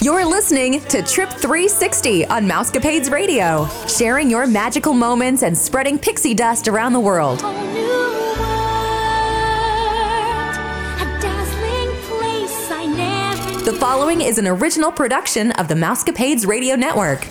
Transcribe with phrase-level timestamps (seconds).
[0.00, 6.34] You're listening to Trip 360 on Mousecapades Radio, sharing your magical moments and spreading pixie
[6.34, 7.38] dust around the world.
[13.64, 17.24] The following is an original production of the Mousecapades Radio Network.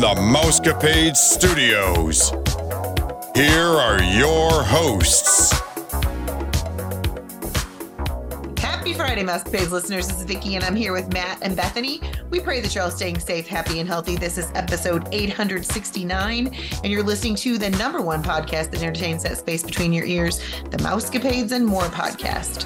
[0.00, 2.30] The Mousecapade Studios,
[3.34, 5.52] here are your hosts.
[8.58, 10.08] Happy Friday, Mousecapades listeners.
[10.08, 12.00] This is Vickie, and I'm here with Matt and Bethany.
[12.30, 14.16] We pray that you're all staying safe, happy, and healthy.
[14.16, 16.46] This is episode 869,
[16.82, 20.38] and you're listening to the number one podcast that entertains that space between your ears,
[20.70, 22.64] the Mousecapades and More podcast.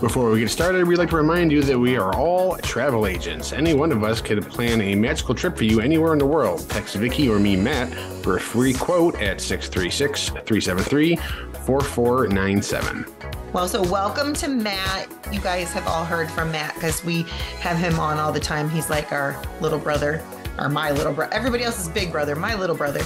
[0.00, 3.54] Before we get started, we'd like to remind you that we are all travel agents.
[3.54, 6.68] Any one of us could plan a magical trip for you anywhere in the world.
[6.68, 13.06] Text Vickie or me, Matt, for a free quote at 636 373 4497.
[13.54, 15.08] Well, so welcome to Matt.
[15.32, 17.22] You guys have all heard from Matt because we
[17.60, 18.68] have him on all the time.
[18.68, 20.22] He's like our little brother,
[20.58, 21.32] or my little brother.
[21.34, 23.00] Everybody else's big brother, my little brother.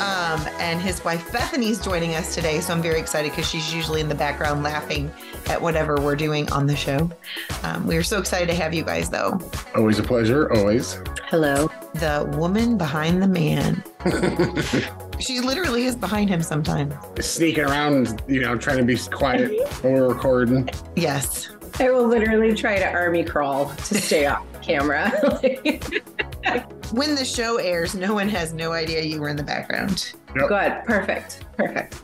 [0.00, 2.60] Um, and his wife Bethany's joining us today.
[2.60, 5.12] So I'm very excited because she's usually in the background laughing
[5.46, 7.10] at whatever we're doing on the show.
[7.62, 9.40] Um, we are so excited to have you guys, though.
[9.74, 10.98] Always a pleasure, always.
[11.24, 11.70] Hello.
[11.94, 13.84] The woman behind the man.
[15.20, 16.94] she literally is behind him sometimes.
[17.20, 20.68] Sneaking around, you know, trying to be quiet while we're recording.
[20.96, 21.50] Yes.
[21.78, 25.10] I will literally try to army crawl to stay off camera.
[26.92, 30.12] When the show airs, no one has no idea you were in the background.
[30.36, 30.48] Yep.
[30.48, 30.72] Good.
[30.84, 31.44] Perfect.
[31.56, 31.96] Perfect.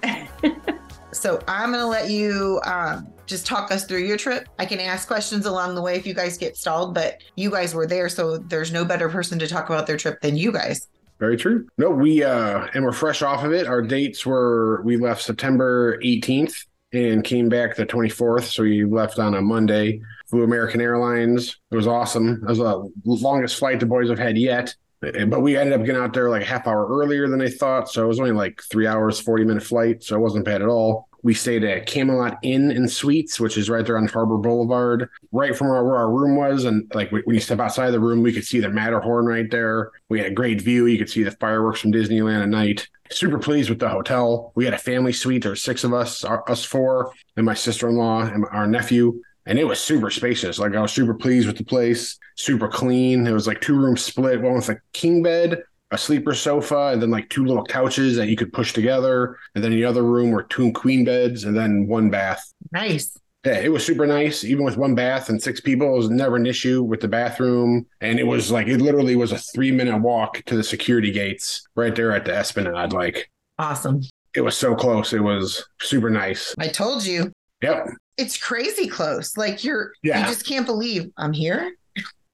[1.12, 4.48] so I'm going to let you um, just talk us through your trip.
[4.58, 7.74] I can ask questions along the way if you guys get stalled, but you guys
[7.74, 10.88] were there, so there's no better person to talk about their trip than you guys.
[11.18, 11.66] Very true.
[11.78, 13.66] No, we uh and we're fresh off of it.
[13.66, 16.54] Our dates were we left September 18th
[16.92, 18.44] and came back the 24th.
[18.44, 20.00] So we left on a Monday.
[20.28, 21.58] Flew American Airlines.
[21.70, 22.42] It was awesome.
[22.42, 24.74] It was the longest flight the boys have had yet.
[25.00, 27.88] But we ended up getting out there like a half hour earlier than I thought.
[27.88, 30.02] So it was only like three hours, 40 minute flight.
[30.02, 31.08] So it wasn't bad at all.
[31.22, 35.56] We stayed at Camelot Inn and Suites, which is right there on Harbor Boulevard, right
[35.56, 36.64] from where, our room was.
[36.64, 39.50] And like when you step outside of the room, we could see the Matterhorn right
[39.50, 39.90] there.
[40.08, 40.86] We had a great view.
[40.86, 42.88] You could see the fireworks from Disneyland at night.
[43.10, 44.52] Super pleased with the hotel.
[44.54, 45.42] We had a family suite.
[45.42, 48.66] There were six of us, our, us four, and my sister in law and our
[48.66, 49.20] nephew.
[49.48, 50.60] And it was super spacious.
[50.60, 53.26] Like I was super pleased with the place, super clean.
[53.26, 57.00] It was like two rooms split, one with a king bed a sleeper sofa and
[57.00, 59.36] then like two little couches that you could push together.
[59.54, 62.52] And then the other room were two queen beds and then one bath.
[62.72, 63.16] Nice.
[63.46, 64.44] Yeah, it was super nice.
[64.44, 67.86] Even with one bath and six people, it was never an issue with the bathroom.
[68.00, 71.66] And it was like, it literally was a three minute walk to the security gates
[71.74, 72.92] right there at the Esplanade.
[72.92, 74.02] Like, awesome.
[74.34, 75.12] It was so close.
[75.12, 76.54] It was super nice.
[76.58, 77.32] I told you.
[77.62, 77.88] Yep.
[78.16, 79.36] It's crazy close.
[79.36, 80.20] Like, you're, yeah.
[80.20, 81.72] you just can't believe I'm here.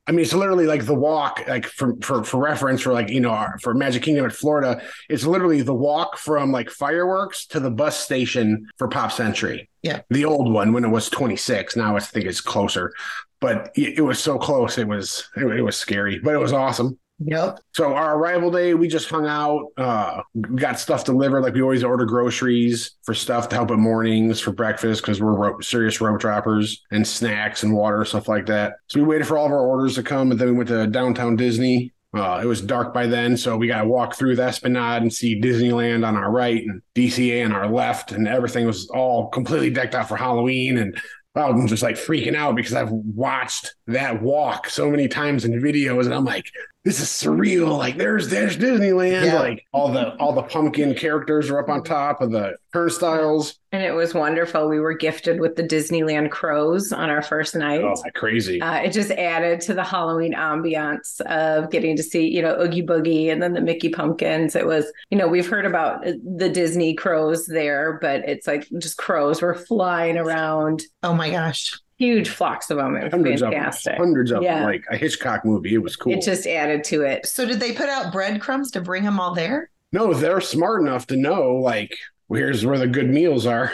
[0.06, 3.20] I mean, it's literally like the walk, like for for for reference for like you
[3.20, 7.60] know our, for Magic Kingdom at Florida, it's literally the walk from like fireworks to
[7.60, 9.70] the bus station for Pop Century.
[9.82, 11.76] Yeah, the old one when it was 26.
[11.76, 12.92] Now I think it's closer,
[13.40, 14.76] but it, it was so close.
[14.76, 16.98] It was it, it was scary, but it was awesome.
[17.20, 17.60] Yep.
[17.72, 20.22] So our arrival day, we just hung out, uh,
[20.56, 21.42] got stuff delivered.
[21.42, 25.32] Like we always order groceries for stuff to help at mornings for breakfast because we're
[25.34, 28.74] ro- serious road droppers and snacks and water stuff like that.
[28.88, 30.86] So we waited for all of our orders to come, and then we went to
[30.88, 31.92] downtown Disney.
[32.14, 35.12] Uh, it was dark by then, so we got to walk through the Esplanade and
[35.12, 39.70] see Disneyland on our right and DCA on our left, and everything was all completely
[39.70, 40.78] decked out for Halloween.
[40.78, 41.00] And
[41.34, 46.04] I'm just like freaking out because I've watched that walk so many times in videos,
[46.04, 46.46] and I'm like,
[46.84, 47.78] this is surreal.
[47.78, 49.24] Like there's there's Disneyland.
[49.24, 49.40] Yeah.
[49.40, 53.58] Like all the all the pumpkin characters are up on top of the turnstiles.
[53.72, 54.68] And it was wonderful.
[54.68, 57.80] We were gifted with the Disneyland crows on our first night.
[57.80, 58.60] Oh, like crazy.
[58.60, 62.86] Uh, it just added to the Halloween ambiance of getting to see, you know, Oogie
[62.86, 64.54] Boogie and then the Mickey pumpkins.
[64.54, 68.98] It was, you know, we've heard about the Disney crows there, but it's like just
[68.98, 70.82] crows were flying around.
[71.02, 72.96] Oh my gosh huge flocks of them.
[72.96, 73.92] It was hundreds fantastic.
[73.92, 74.60] Of them, hundreds of yeah.
[74.60, 75.74] them, like a Hitchcock movie.
[75.74, 76.12] It was cool.
[76.12, 77.26] It just added to it.
[77.26, 79.70] So did they put out breadcrumbs to bring them all there?
[79.92, 81.96] No, they're smart enough to know like
[82.28, 83.72] here's where the good meals are.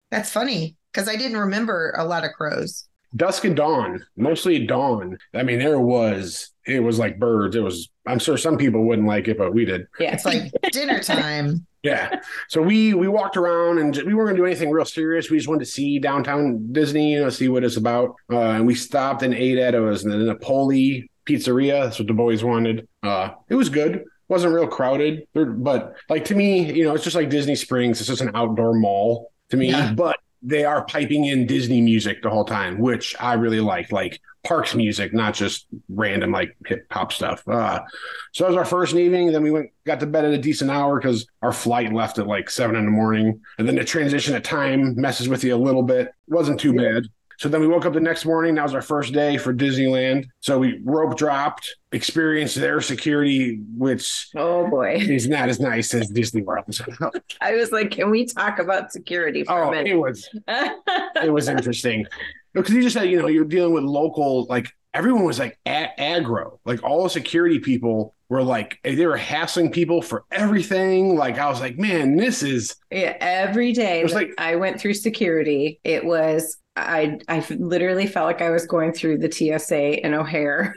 [0.10, 2.88] That's funny because I didn't remember a lot of crows.
[3.16, 5.18] dusk and dawn, mostly dawn.
[5.34, 7.56] I mean, there was it was like birds.
[7.56, 7.88] It was.
[8.06, 9.86] I'm sure some people wouldn't like it, but we did.
[9.98, 10.12] Yeah.
[10.12, 11.66] It's like dinner time.
[11.82, 12.20] Yeah.
[12.48, 15.30] So we we walked around and we weren't gonna do anything real serious.
[15.30, 18.16] We just wanted to see downtown Disney, you know, see what it's about.
[18.30, 21.84] Uh, and we stopped and ate at it was the Napoli Pizzeria.
[21.84, 22.86] That's what the boys wanted.
[23.02, 24.04] Uh, it was good.
[24.28, 27.98] wasn't real crowded, but like to me, you know, it's just like Disney Springs.
[28.00, 29.70] It's just an outdoor mall to me.
[29.70, 29.92] Yeah.
[29.92, 34.20] But they are piping in Disney music the whole time, which I really like, like
[34.42, 37.46] parks music, not just random like hip hop stuff.
[37.46, 37.80] Uh,
[38.32, 39.32] so that was our first evening.
[39.32, 42.26] Then we went, got to bed at a decent hour because our flight left at
[42.26, 43.40] like seven in the morning.
[43.58, 46.12] And then the transition of time messes with you a little bit.
[46.28, 47.04] wasn't too bad.
[47.38, 48.54] So then we woke up the next morning.
[48.56, 50.26] That was our first day for Disneyland.
[50.40, 54.96] So we rope dropped, experienced their security, which Oh boy.
[55.00, 56.66] is not as nice as Disney World.
[57.40, 59.86] I was like, can we talk about security for oh, a minute?
[59.86, 60.28] it was
[61.22, 62.04] it was interesting
[62.54, 65.90] because you just said you know you're dealing with local like everyone was like a-
[65.98, 71.16] aggro like all the security people were like eh, they were hassling people for everything
[71.16, 74.80] like i was like man this is Yeah, every day It was like- I went
[74.80, 80.04] through security, it was I I literally felt like I was going through the TSA
[80.06, 80.74] in O'Hare.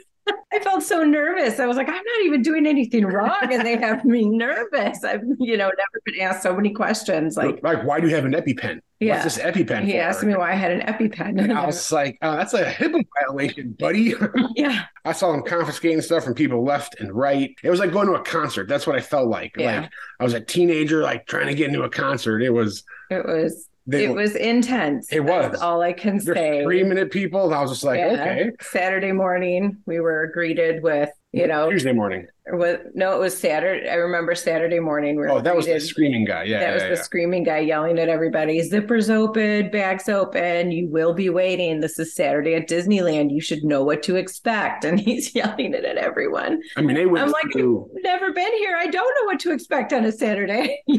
[0.54, 1.60] I felt so nervous.
[1.60, 5.04] I was like, I'm not even doing anything wrong, and they have me nervous.
[5.04, 7.36] I've you know never been asked so many questions.
[7.36, 9.22] Like like why do you have an EpiPen Yeah.
[9.24, 9.98] what's this EpiPen he for?
[10.00, 11.42] asked me why I had an EpiPen.
[11.42, 14.14] and I was like, oh, that's a HIPAA violation, buddy.
[14.56, 17.54] yeah, I saw them confiscating stuff from people left and right.
[17.64, 18.69] It was like going to a concert.
[18.69, 19.56] That's what I felt like.
[19.58, 19.81] Yeah.
[19.81, 22.42] Like I was a teenager, like trying to get into a concert.
[22.44, 25.12] It was it was they, it was intense.
[25.12, 25.51] It was.
[25.51, 26.63] That's all I can they're say.
[26.63, 27.53] Three minute people.
[27.53, 28.13] I was just like, Yeah.
[28.13, 28.51] okay.
[28.62, 32.27] Saturday morning, we were greeted with you know Tuesday morning.
[32.45, 33.89] Or was, no, it was Saturday.
[33.89, 35.15] I remember Saturday morning.
[35.15, 36.44] We were Oh, that was the screaming guy.
[36.44, 37.01] Yeah, that was yeah, the yeah.
[37.01, 38.59] screaming guy yelling at everybody.
[38.62, 40.71] Zippers open, bags open.
[40.71, 41.80] You will be waiting.
[41.80, 43.31] This is Saturday at Disneyland.
[43.31, 44.83] You should know what to expect.
[44.83, 46.62] And he's yelling it at everyone.
[46.75, 47.89] I mean, they went I'm like, through.
[48.03, 48.77] Never been here.
[48.77, 50.81] I don't know what to expect on a Saturday.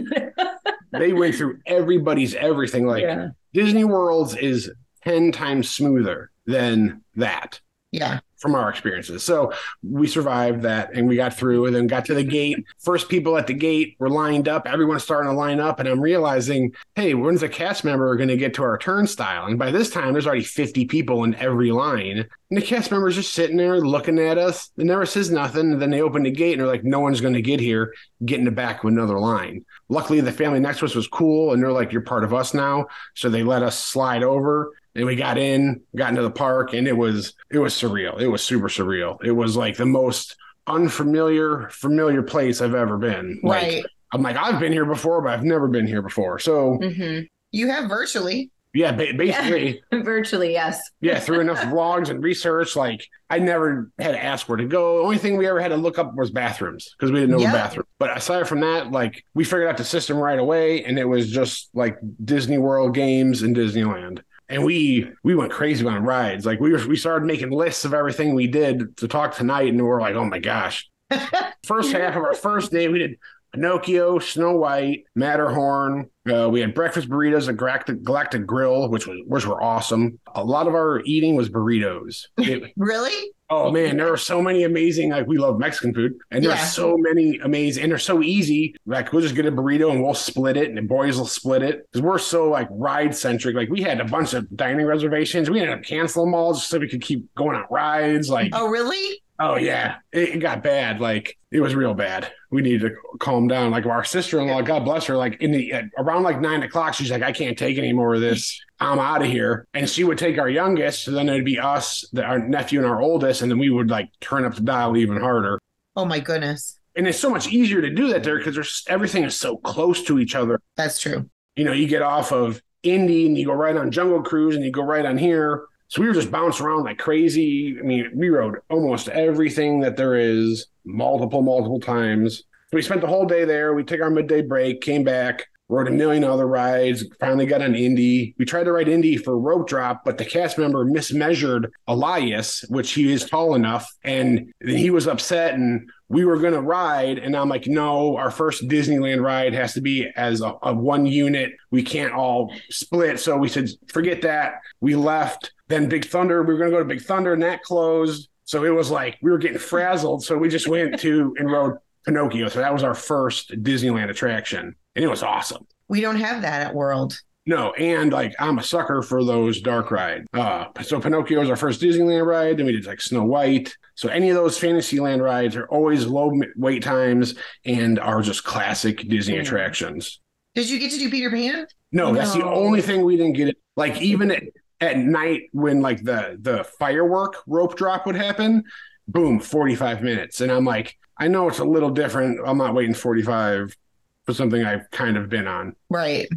[0.99, 2.87] They went through everybody's everything.
[2.87, 3.29] Like yeah.
[3.53, 4.71] Disney World's is
[5.03, 7.61] ten times smoother than that.
[7.91, 8.21] Yeah.
[8.45, 9.23] From our experiences.
[9.23, 12.63] So we survived that and we got through and then got to the gate.
[12.79, 14.69] First people at the gate were lined up.
[14.69, 15.81] Everyone's starting to line up.
[15.81, 19.47] And I'm realizing, hey, when's the cast member going to get to our turnstile?
[19.47, 22.29] And by this time, there's already 50 people in every line.
[22.51, 24.71] And the cast member's just sitting there looking at us.
[24.77, 25.73] They never says nothing.
[25.73, 27.95] And then they open the gate and they're like, no one's going to get here.
[28.27, 29.65] Get in the back of another line.
[29.89, 31.55] Luckily, the family next to us was cool.
[31.55, 32.89] And they're like, you're part of us now.
[33.15, 36.87] So they let us slide over and we got in, got into the park, and
[36.87, 38.21] it was it was surreal.
[38.21, 39.19] It was super surreal.
[39.25, 40.37] It was like the most
[40.67, 43.41] unfamiliar, familiar place I've ever been.
[43.43, 43.85] Like, Right.
[44.13, 46.39] I'm like, I've been here before, but I've never been here before.
[46.39, 47.27] So Mhm.
[47.53, 48.51] You have virtually.
[48.73, 50.81] yeah, ba- basically, Virtually, yes.
[51.01, 54.99] yeah, through enough vlogs and research, like I never had to ask where to go.
[54.99, 57.39] The only thing we ever had to look up was bathrooms because we didn't know
[57.43, 57.53] Yeah.
[57.53, 57.87] the bathroom.
[57.99, 61.31] But aside from that, like we figured out the system right away, and it was
[61.31, 64.21] just like Disney World games and Disneyland.
[64.49, 66.45] And we we went crazy on rides.
[66.45, 69.77] Like we were, we started making lists of everything we did to talk tonight, and
[69.77, 70.89] we we're like, oh my gosh.
[71.65, 73.19] first half of our first day, we did
[73.55, 76.11] Pinocchio, Snow White, Matterhorn.
[76.31, 80.19] Uh, we had breakfast burritos at Galactic, Galactic Grill, which was which were awesome.
[80.35, 82.25] A lot of our eating was burritos.
[82.39, 83.31] It- Really?
[83.51, 85.11] oh man, there are so many amazing.
[85.11, 86.65] Like we love Mexican food, and there's Yeah.
[86.65, 88.75] so many amazing, and they're so easy.
[88.87, 91.63] Like we'll just get a burrito and we'll split it, and the boys will split
[91.63, 93.55] it because we're so like ride centric.
[93.55, 95.51] Like we had a bunch of dining reservations.
[95.51, 98.31] We ended up canceling them all just so we could keep going on rides.
[98.31, 99.23] Like Oh, really?
[99.41, 101.01] Oh yeah, it, it got bad.
[101.01, 102.31] Like it was real bad.
[102.51, 103.73] We needed to calm down.
[103.73, 106.63] Like our sister in law, God bless her, like in the at, around like nine
[106.63, 108.61] o'clock, she's like, I can't take any more of this.
[108.79, 109.67] I'm out of here.
[109.75, 112.89] And she would take our youngest, so then it'd be us, the, our nephew, and
[112.89, 115.59] our oldest, and then we would like turn up the dial even harder.
[115.97, 116.79] Oh my goodness.
[116.97, 120.05] And it's so much easier to do that there because there's everything is so close
[120.05, 120.61] to each other.
[120.77, 121.29] That's true.
[121.57, 124.65] You know, you get off of Indy and you go right on Jungle Cruise and
[124.65, 125.65] you go right on here.
[125.89, 127.77] So we were just bouncing around like crazy.
[127.79, 132.43] I mean, we rode almost everything that there is multiple, multiple times.
[132.73, 133.75] We spent the whole day there.
[133.75, 137.75] We took our midday break, came back, rode a million other rides, finally got on
[137.75, 138.35] Indy.
[138.39, 142.93] We tried to ride Indy for rope drop, but the cast member mismeasured Elias, which
[142.93, 147.35] he is tall enough, and he was upset and we were going to ride and
[147.35, 151.53] i'm like no our first disneyland ride has to be as a, a one unit.
[151.71, 153.19] We can't all split.
[153.19, 154.61] So we said forget that.
[154.81, 155.53] We left.
[155.69, 158.29] Then big thunder we were going to go to big thunder and that closed.
[158.45, 160.25] So it was like we were getting frazzled.
[160.25, 162.49] So we just went to and rode pinocchio.
[162.49, 166.63] So that was our first disneyland attraction and it was awesome We don't have that
[166.63, 167.19] at World.
[167.47, 170.27] No, and like I'm a sucker for those dark rides.
[170.33, 172.57] Uh, so Pinocchio was our first Disneyland ride.
[172.57, 173.77] Then we did like Snow White.
[173.97, 177.35] So any of those Fantasyland rides are always low wait times
[177.67, 180.21] and are just classic Disney attractions.
[180.55, 181.67] Did you get to do Peter Pan?
[181.93, 183.49] No, that's the only thing we didn't get.
[183.49, 184.43] It like even at,
[184.81, 188.65] at night when like the the firework rope drop would happen,
[189.07, 192.41] boom, forty five minutes, and I'm like, I know it's a little different.
[192.45, 193.77] I'm not waiting forty five
[194.25, 195.75] for something I've kind of been on.
[195.91, 196.29] Right.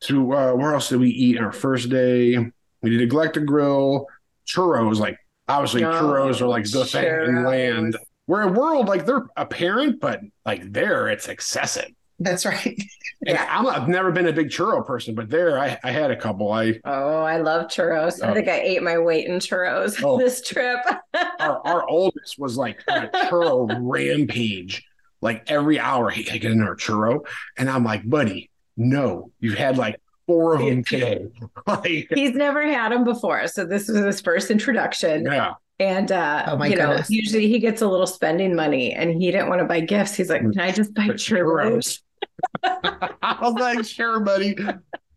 [0.00, 2.36] So uh, where else did we eat our first day?
[2.82, 4.06] We did a Galactic Grill,
[4.46, 4.98] churros.
[4.98, 5.18] Like
[5.48, 7.96] obviously, Oh, churros are like the thing in land.
[8.26, 11.88] Where a world like they're apparent, but like there it's excessive.
[12.18, 12.80] That's right.
[13.24, 16.16] And I'm, I've never been a big churro person, but there I, I had a
[16.16, 16.50] couple.
[16.50, 18.18] I Oh, I love churros.
[18.20, 18.28] Oh.
[18.30, 20.18] I think I ate my weight in churros Oh.
[20.18, 20.80] this trip.
[21.38, 24.82] our, our oldest was like a churro rampage.
[25.22, 27.20] Like every hour, he could get another churro,
[27.56, 31.26] and I'm like, buddy, no, you've had like four of them today.
[31.66, 35.24] like, He's never had them before, so this was his first introduction.
[35.24, 39.10] yeah, And uh, Oh my you know, usually he gets a little spending money, and
[39.22, 40.14] he didn't want to buy gifts.
[40.16, 42.00] He's like, "Can I just buy But churros?"
[42.64, 44.56] I was like, sure, buddy.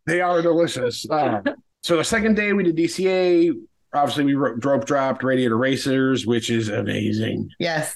[0.06, 1.10] They are delicious.
[1.10, 1.42] Uh,
[1.84, 3.52] so the second day we did DCA.
[3.94, 7.50] Obviously, we ro- rope dropped Radiator Racers, which is amazing.
[7.60, 7.96] Yes.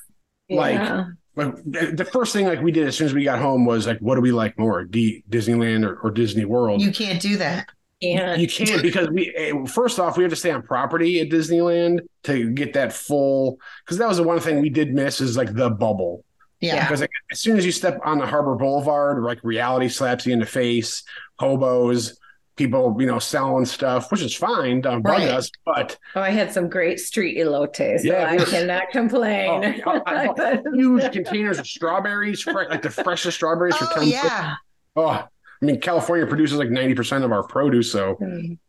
[0.50, 1.06] Like, Yeah.
[1.40, 4.00] But the first thing like we did as soon as we got home was like,
[4.00, 6.82] what do we like more, D- Disneyland or, or Disney World?
[6.82, 7.68] You can't do that.
[8.02, 11.30] and You can't because we eh, first off we have to stay on property at
[11.30, 15.38] Disneyland to get that full because that was the one thing we did miss is
[15.38, 16.24] like the bubble
[16.62, 16.84] Yeah.
[16.84, 20.34] because like, as soon as you step on the Harbor Boulevard like reality slaps you
[20.34, 21.04] in the face
[21.40, 22.19] hobos
[22.60, 25.30] people you know selling stuff which is fine don't bug Right.
[25.30, 29.82] us but oh, I had some great street elotes, so Yeah, I cannot complain.
[29.86, 34.56] Oh, I- I- huge containers of strawberries like the freshest strawberries for Oh 10 yeah.
[34.98, 35.26] oh
[35.62, 37.92] I mean, California produces like 90% of our produce.
[37.92, 38.18] So,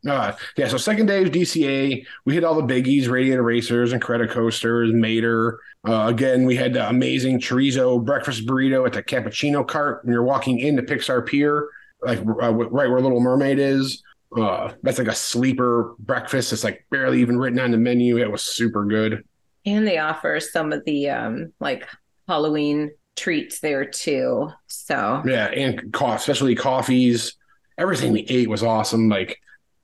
[0.08, 0.66] uh, yeah.
[0.66, 4.92] So, second day of DCA, we hit all the biggies Radiator Racers and Credit Coasters,
[4.92, 5.60] Mater.
[5.86, 10.24] Uh, again, we had the amazing chorizo breakfast burrito at the Cappuccino cart when you're
[10.24, 11.68] walking into Pixar Pier,
[12.02, 14.02] like uh, right where Little Mermaid is.
[14.36, 16.52] Uh, that's like a sleeper breakfast.
[16.52, 18.18] It's like barely even written on the menu.
[18.18, 19.24] It was super good.
[19.66, 21.86] And they offer some of the um like
[22.28, 24.50] Halloween treats there too.
[24.68, 27.36] So Yeah, and coffee, especially coffees.
[27.76, 29.08] Everything we ate was awesome.
[29.08, 29.38] Like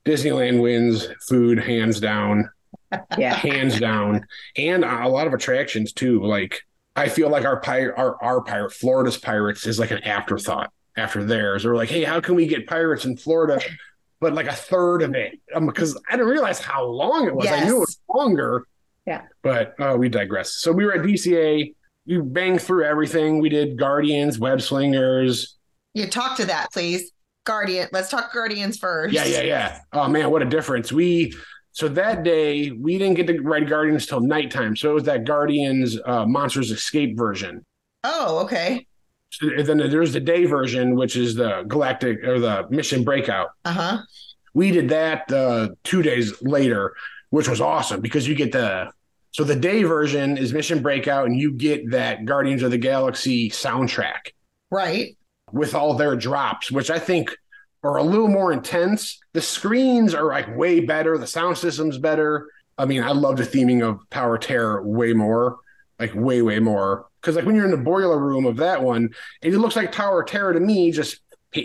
[0.05, 2.49] Disneyland wins food hands down,
[3.17, 3.33] yeah.
[3.35, 6.23] hands down, and a lot of attractions too.
[6.23, 6.61] Like
[6.95, 11.23] I feel like our pirate, our our pirate, Florida's pirates is like an afterthought after
[11.23, 11.65] theirs.
[11.65, 13.61] Or like, hey, how can we get pirates in Florida?
[14.19, 17.47] But like a third of it, um, because I didn't realize how long it was.
[17.47, 18.65] I knew it was longer.
[19.05, 19.21] Yeah.
[19.43, 20.55] But uh, we digress.
[20.55, 21.73] So we were at DCA.
[22.07, 23.39] We banged through everything.
[23.39, 25.57] We did Guardians, Web Slingers,
[25.93, 27.11] You talk to that, please.
[27.45, 27.87] Guardian.
[27.93, 29.13] Let's talk Guardians first.
[29.13, 29.79] Yeah, yeah, yeah.
[29.93, 30.91] Oh man, what a difference.
[30.91, 31.33] We
[31.71, 34.75] so that day we didn't get to ride Guardians till nighttime.
[34.75, 37.63] So it was that Guardians uh, Monsters Escape version.
[38.03, 38.85] Oh, okay.
[39.29, 43.49] So then there's the day version, which is the Galactic or the Mission Breakout.
[43.65, 43.97] Uh huh.
[44.53, 46.95] We did that uh, two days later,
[47.29, 48.91] which was awesome because you get the
[49.31, 53.49] so the day version is Mission Breakout, and you get that Guardians of the Galaxy
[53.49, 54.31] soundtrack.
[54.71, 55.15] Right.
[55.51, 57.35] with all their drops, which I think
[57.83, 59.19] are a little more intense.
[59.33, 61.17] The screens are like way better.
[61.17, 62.49] The sound system's better.
[62.77, 65.57] I mean, I love the theming of Tower Terror way more,
[65.99, 67.06] like way, way more.
[67.21, 69.09] Because like when you're in the boiler room of that one,
[69.41, 71.21] it looks like Tower of Terror to me, just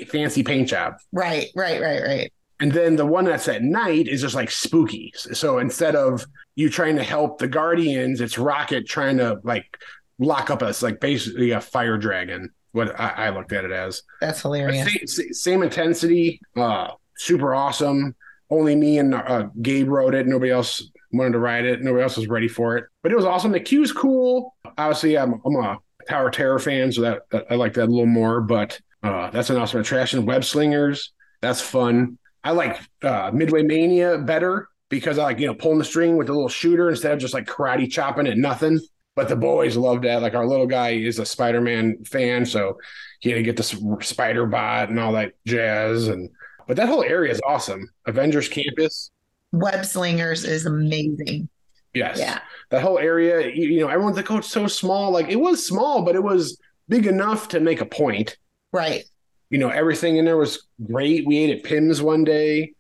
[0.09, 0.95] fancy paint job.
[1.13, 1.49] Right.
[1.55, 1.81] Right.
[1.81, 2.03] Right.
[2.03, 2.33] Right.
[2.61, 5.13] And then the one that's at night is just like spooky.
[5.17, 9.79] So instead of you trying to help the Guardians, it's Rocket trying to like
[10.19, 12.51] lock up us, like basically a fire dragon.
[12.71, 14.03] What I, I looked at it as.
[14.21, 15.15] That's hilarious.
[15.17, 18.15] Same, same intensity, uh, super awesome.
[18.49, 20.27] Only me and uh, Gabe wrote it.
[20.27, 21.83] Nobody else wanted to ride it.
[21.83, 22.85] Nobody else was ready for it.
[23.03, 23.53] But it was awesome.
[23.53, 24.55] The queue's cool.
[24.79, 25.79] Obviously, I'm, I'm a
[26.09, 28.41] Tower Terror fan, so that, that I like that a little more.
[28.41, 30.27] But uh, that's an awesome attraction.
[30.27, 32.19] Web Slingers, that's fun.
[32.45, 36.29] I like uh, Midway Mania better because I like you know pulling the string with
[36.29, 38.81] a little shooter instead of just like karate chopping at nothing.
[39.15, 40.23] But the boys love that.
[40.23, 42.79] Like our little guy is a Spider-Man fan, so
[43.21, 46.09] he had to get the spider bot and all that jazz.
[46.09, 46.29] And
[46.67, 47.89] but that whole area is awesome.
[48.07, 49.12] Avengers Campus,
[49.53, 51.49] Web Slingers is amazing.
[51.95, 52.41] yes, Yeah.
[52.71, 55.65] That whole area, you, you know, everyone's like, "Oh, it's so small." Like it was
[55.67, 58.39] small, but it was big enough to make a point.
[58.73, 59.05] Right.
[59.51, 61.27] You know, everything in there was great.
[61.27, 62.73] We ate at Pym's one day.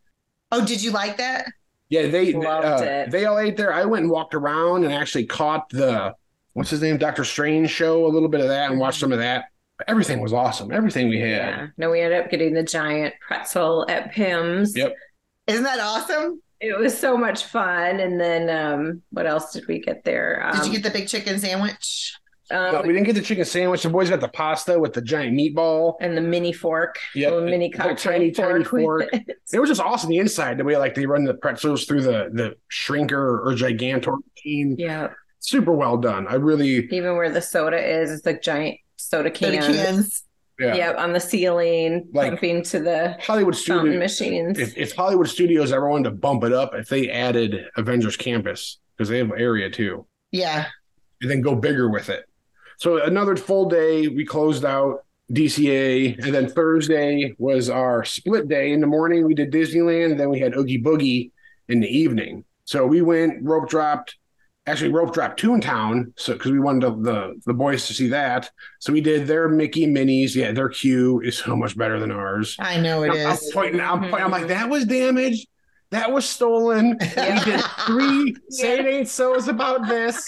[0.50, 1.47] Oh, did you like that?
[1.91, 3.11] Yeah, they Loved uh, it.
[3.11, 3.71] they all ate there.
[3.75, 6.14] I went and walked around and actually caught the
[6.55, 9.19] what's his name, Doctor Strange show, a little bit of that, and watched some of
[9.19, 9.45] that.
[9.87, 10.73] everything was awesome.
[10.73, 11.29] Everything we had.
[11.29, 11.67] Yeah.
[11.76, 14.75] No, we ended up getting the giant pretzel at Pym's.
[14.75, 14.95] Yep.
[15.49, 16.41] Isn't that awesome?
[16.64, 17.99] It was so much fun.
[18.00, 20.42] And then um, what else did we get there?
[20.47, 22.14] Um, Did you get the big chicken sandwich?
[22.52, 23.83] um, No, we didn't get the chicken sandwich.
[23.83, 25.95] The boys got the pasta with the giant meatball.
[26.00, 27.33] and the mini fork, Yep.
[27.33, 28.73] little mini cocktail tiny, tiny fork.
[28.73, 29.09] with fork.
[29.12, 29.37] it.
[29.52, 30.09] It was just awesome.
[30.11, 33.12] The inside, the way like they run the pretzels through the the shrinker
[33.45, 34.76] or gigantor machine.
[34.78, 35.09] yeah.
[35.40, 36.28] Super well done.
[36.28, 40.23] I really Even where the soda is, it's like giant soda For the cans.
[40.62, 40.75] Yeah.
[40.75, 43.99] Yep, on the ceiling, Like- pumping to the Hollywood Studios.
[43.99, 44.59] machines.
[44.59, 48.78] If, if Hollywood Studios ever wanted to bump it up, if they added Avengers Campus
[48.97, 50.66] because they have an area too, Yeah.
[51.21, 52.25] and then go bigger with it.
[52.78, 54.09] So another full day.
[54.09, 58.73] We closed out DCA, and then Thursday was our split day.
[58.73, 60.12] In the morning, we did Disneyland.
[60.12, 61.31] and Then we had Oogie Boogie
[61.69, 62.45] in the evening.
[62.64, 64.16] So we went rope dropped.
[64.66, 68.49] Actually, rope dropped Toontown, so because we wanted the, the the boys to see that.
[68.78, 70.37] So we did their Mickey Minis.
[70.37, 72.54] Yeah, their queue is so much better than ours.
[72.61, 75.49] I know it I'm, I'm pointing, I'm, pointing, I'm like, that was damaged.
[75.90, 76.97] That was stolen.
[77.16, 80.26] We did three say it ain't so's about this.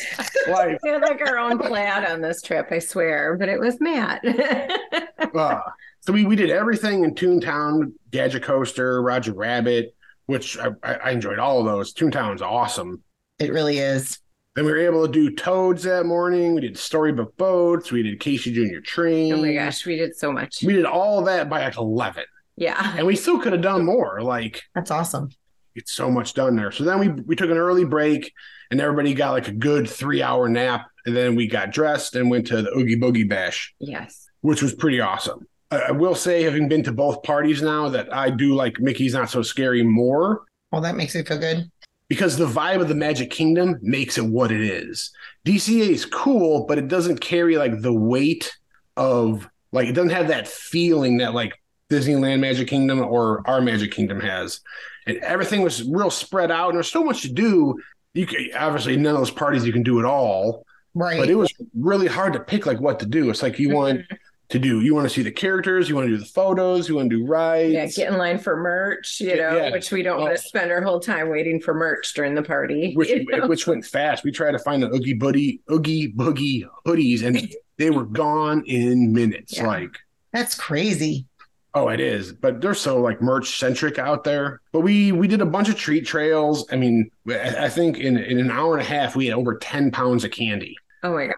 [0.49, 3.81] Like, we had like our own plan on this trip, I swear, but it was
[3.81, 4.23] Matt.
[5.35, 5.61] uh,
[6.01, 9.95] so we, we did everything in Toontown, Gadget Coaster, Roger Rabbit,
[10.27, 11.95] which I, I I enjoyed all of those.
[11.95, 13.03] Toontown's awesome.
[13.39, 14.19] It really is.
[14.55, 16.55] Then we were able to do Toads that morning.
[16.55, 17.91] We did Storybook Boats.
[17.91, 19.33] We did Casey Junior Train.
[19.33, 20.63] oh my gosh, we did so much.
[20.63, 22.25] We did all that by like 11.
[22.57, 22.95] Yeah.
[22.99, 24.23] And we still could have done more.
[24.23, 25.31] Like, That's awesome.
[25.75, 26.71] it's so much done there.
[26.71, 28.33] So then we we took an early break
[28.71, 30.87] and everybody got like a good three hour nap.
[31.07, 34.27] And then we got dressed and went to the Oogie Boogie Bash, Yes.
[34.41, 35.47] which was pretty awesome.
[35.71, 39.13] I, I will say, having been to both parties now, that I do like Mickey's
[39.15, 41.71] Not So Scary more Well, that makes me feel good.
[42.15, 45.11] Because the vibe of the Magic Kingdom makes it what it is.
[45.45, 48.57] DCA is cool, but it doesn't carry like the weight
[48.97, 53.91] of like it doesn't have that feeling that like Disneyland Magic Kingdom or our Magic
[53.91, 54.61] Kingdom has.
[55.07, 57.81] And everything was real spread out, and there's so much to do.
[58.15, 61.19] You can obviously none of those parties you can do it all, Right.
[61.19, 63.29] but it was really hard to pick like what to do.
[63.29, 64.15] It's like you want mm-hmm.
[64.51, 66.97] To do you want to see the characters, you want to do the photos, you
[66.97, 67.73] want to do rides.
[67.73, 69.71] Yeah, get in line for merch, you know, Yeah.
[69.73, 72.93] which we don't want to spend our whole time waiting for merch during the party.
[72.97, 73.47] which you know?
[73.47, 74.23] which went fast.
[74.25, 79.13] We tried to find the Oogie Buddy Oogie Boogie hoodies, and they were gone in
[79.13, 79.57] minutes.
[79.57, 79.67] Yeah.
[79.67, 79.97] Like,
[80.33, 81.27] That's crazy.
[81.75, 82.33] oh, it is.
[82.33, 84.61] But they're so like merch centric out there.
[84.73, 86.67] But we we did a bunch of treat trails.
[86.71, 89.57] I mean, I I think in in an hour and a half we had over
[89.57, 90.77] ten pounds of candy.
[91.03, 91.37] oh my god.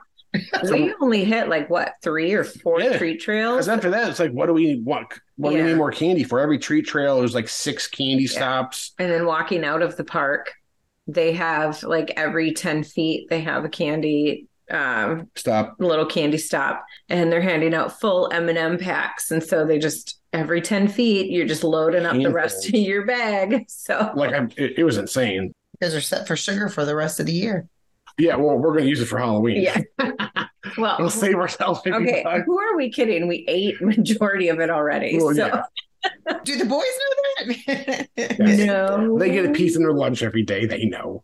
[0.71, 2.99] We only hit like what three or four Yeah.
[2.99, 3.57] treat trails.
[3.57, 5.09] Because after that, it's like, what do we want?
[5.37, 6.41] What do we need more candy for?
[6.41, 8.93] Every treat trail, there's like six candy stops.
[8.99, 10.53] And then walking out of the park,
[11.07, 15.77] they have like every 10 feet, they have a candy, um, Stop.
[15.79, 19.31] little candy stop, and they're handing out full M&M packs.
[19.31, 23.07] And so they just, every 10 feet, you're just loading up the rest of your
[23.07, 23.67] bag.
[23.69, 25.45] So Like, I'm, it, it was insane.
[25.45, 27.69] You guys are set for sugar for the rest of the year.
[28.19, 29.63] Yeah, well, we're gonna use it for Halloween.
[29.63, 29.81] yeah.
[30.77, 31.81] Well, we'll save ourselves.
[31.87, 32.23] okay.
[32.25, 32.43] bucks.
[32.45, 33.29] Who are we kidding?
[33.29, 35.17] We ate majority of it already.
[35.17, 35.63] Well, so yeah.
[36.45, 38.09] Do the boys know that?
[38.17, 38.59] Yes.
[38.67, 39.19] no.
[39.19, 40.67] They get a piece in their lunch every day.
[40.67, 41.23] They know.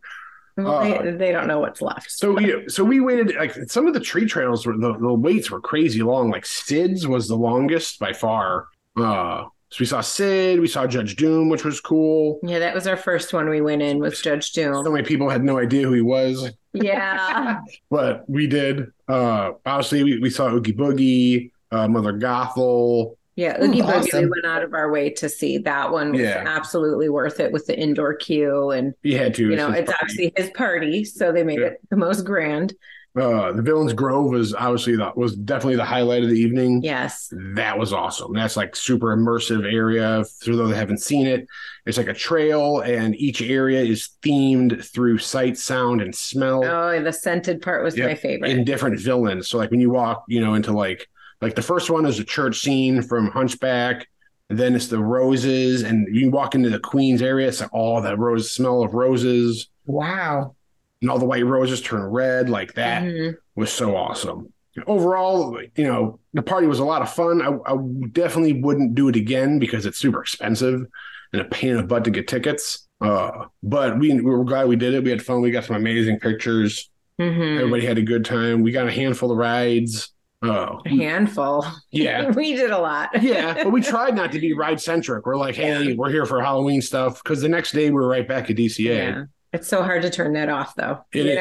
[0.57, 2.09] Well, they, Uh, they don't know what's left.
[2.11, 5.51] So we so we waited like some of the tree trails were the, the waits
[5.51, 6.31] were crazy long.
[6.31, 8.67] Like Sid's was the longest by far.
[8.95, 12.39] Uh so we saw Sid, we saw Judge Doom, which was cool.
[12.43, 14.75] yeah, that was our first one we went in with Judge Doom.
[14.75, 14.93] So Doom.
[14.93, 17.59] many people had no idea who he was, Yeah.
[17.89, 18.91] but we did.
[19.07, 23.15] Uh obviously we, we saw Oogie Boogie, uh, Mother Gothel.
[23.35, 25.57] Yeah, Ooh, Oogie Boogie, we went out of our way to see.
[25.57, 26.43] That one was Yeah.
[26.45, 28.69] absolutely worth it with the indoor queue.
[28.69, 29.49] And, He had to.
[29.49, 29.97] you know, it's party.
[30.03, 31.03] obviously his party.
[31.03, 31.65] So they made Yeah.
[31.67, 32.73] it the most grand.
[33.19, 36.81] Uh the Villains Grove was obviously the, was definitely the highlight of the evening.
[36.81, 37.31] Yes.
[37.55, 38.33] That was awesome.
[38.33, 40.23] That's like super immersive area.
[40.41, 41.45] For those that haven't seen it,
[41.85, 47.01] it's like a trail, and each area is themed through sight, sound, and smell Oh,
[47.03, 48.09] the scented part was Yep.
[48.09, 48.49] my favorite.
[48.51, 49.47] in different villains.
[49.47, 51.07] So like when you walk, you know, into like
[51.41, 54.07] like the first one is a church scene from Hunchback.
[54.49, 57.47] And then it's the roses, and you walk into the Queen's area.
[57.47, 60.55] It's like all that rose smell of roses, wow.
[61.03, 62.49] And all the white roses turn red.
[62.49, 63.35] Like that Mhm.
[63.55, 64.51] was so awesome.
[64.87, 67.41] Overall, you know, the party was a lot of fun.
[67.41, 67.77] I, I
[68.11, 70.85] definitely wouldn't do it again because it's super expensive
[71.31, 72.87] and a pain in the butt to get tickets.
[72.99, 75.03] Uh, but we, we were glad we did it.
[75.03, 75.41] We had fun.
[75.41, 76.89] We got some amazing pictures.
[77.21, 77.57] Mhm.
[77.59, 78.63] Everybody had a good time.
[78.63, 80.09] We got a handful of rides.
[80.41, 81.65] Oh, A handful.
[81.91, 82.31] yeah.
[82.35, 83.21] we did a lot.
[83.21, 85.25] Yeah, but we tried not to be ride centric.
[85.25, 88.27] We're like, hey, we're here for Halloween stuff because the next day we were right
[88.27, 88.85] back at DCA.
[88.85, 89.23] Yeah.
[89.53, 91.05] It's so hard to turn that off, though.
[91.13, 91.31] It you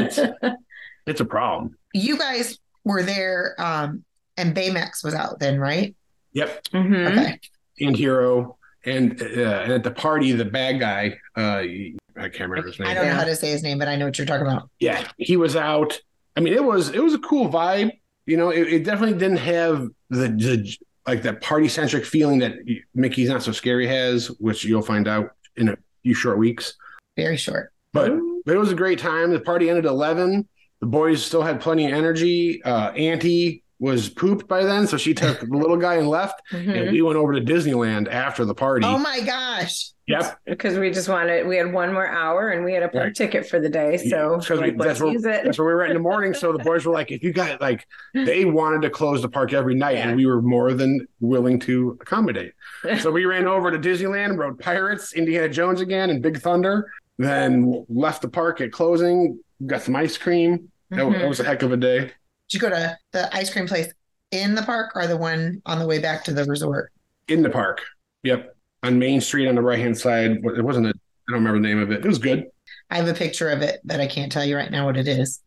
[0.00, 0.18] is.
[0.18, 0.54] know?
[1.06, 1.76] It's a problem.
[1.94, 4.04] You guys were there um,
[4.36, 5.96] And Baymax was out then, right?
[6.32, 6.64] Yep.
[6.72, 7.10] Mhm.
[7.10, 7.40] Okay.
[7.80, 8.56] And Hero.
[8.84, 9.24] And, uh,
[9.64, 12.88] and at the party, the bad guy, uh, I can't remember his name.
[12.88, 13.16] I don't know Yeah.
[13.18, 14.68] how to say his name, but I know what you're talking about.
[14.78, 16.00] yeah, he was out.
[16.36, 17.90] I mean, it was it was a cool vibe.
[18.26, 22.54] You know, it, it definitely didn't have the, the like that party centric feeling that
[22.94, 26.74] Mickey's Not So Scary has, which you'll find out in a few short weeks.
[27.16, 27.72] Very short.
[27.92, 28.12] But
[28.44, 29.30] but it was a great time.
[29.32, 30.48] The party ended at eleven.
[30.80, 32.62] The boys still had plenty of energy.
[32.64, 36.40] Uh, Auntie was pooped by then, so she took the little guy and left.
[36.52, 36.74] Mhm.
[36.76, 38.86] And we went over to Disneyland after the party.
[38.86, 39.90] Oh my gosh.
[40.08, 40.36] yep.
[40.46, 43.14] because we just wanted we had one more hour and we had a park Right.
[43.14, 45.68] ticket for the day so Because we- like, let's that's where use it that's where
[45.68, 46.34] we were at in the morning.
[46.34, 49.52] So the boys were like, if you got like they wanted to close the park
[49.52, 50.08] every night, Yeah.
[50.08, 52.52] and we were more than willing to accommodate.
[53.00, 56.90] So we ran over to Disneyland, rode Pirates, Indiana Jones again, and Big Thunder.
[57.18, 60.70] Then left the park at closing, got some ice cream.
[60.90, 61.28] That, wa- that mm-hmm.
[61.28, 62.00] was a heck of a day.
[62.00, 62.12] Did
[62.54, 63.92] you go to the ice cream place
[64.30, 66.92] in the park or the one on the way back to the resort?
[67.28, 67.80] In the park.
[68.24, 68.56] Yep.
[68.82, 70.32] On Main Street on the right hand side.
[70.42, 72.04] It wasn't a I don't remember the name of it.
[72.04, 72.46] It was good.
[72.90, 75.06] I have a picture of it, but I can't tell you right now what it
[75.06, 75.40] is.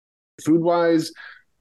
[0.43, 1.11] Food wise,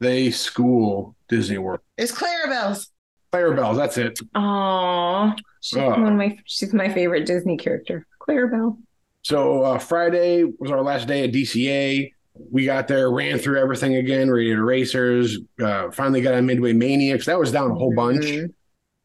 [0.00, 1.80] they school Disney World.
[1.98, 2.90] It's Clarabelle's.
[3.32, 4.18] Clarabelle's, that's it.
[4.36, 5.88] oh she's Oh.
[5.88, 8.78] one of my she's my favorite disney character clarabelle
[9.24, 12.12] So uh, Friday was our last day at DCA.
[12.50, 15.38] We got there, ran through everything again, Radiator Racers.
[15.60, 17.26] Uh, finally got on Midway Maniacs.
[17.26, 18.24] That was down a whole bunch.
[18.24, 18.52] Mhm.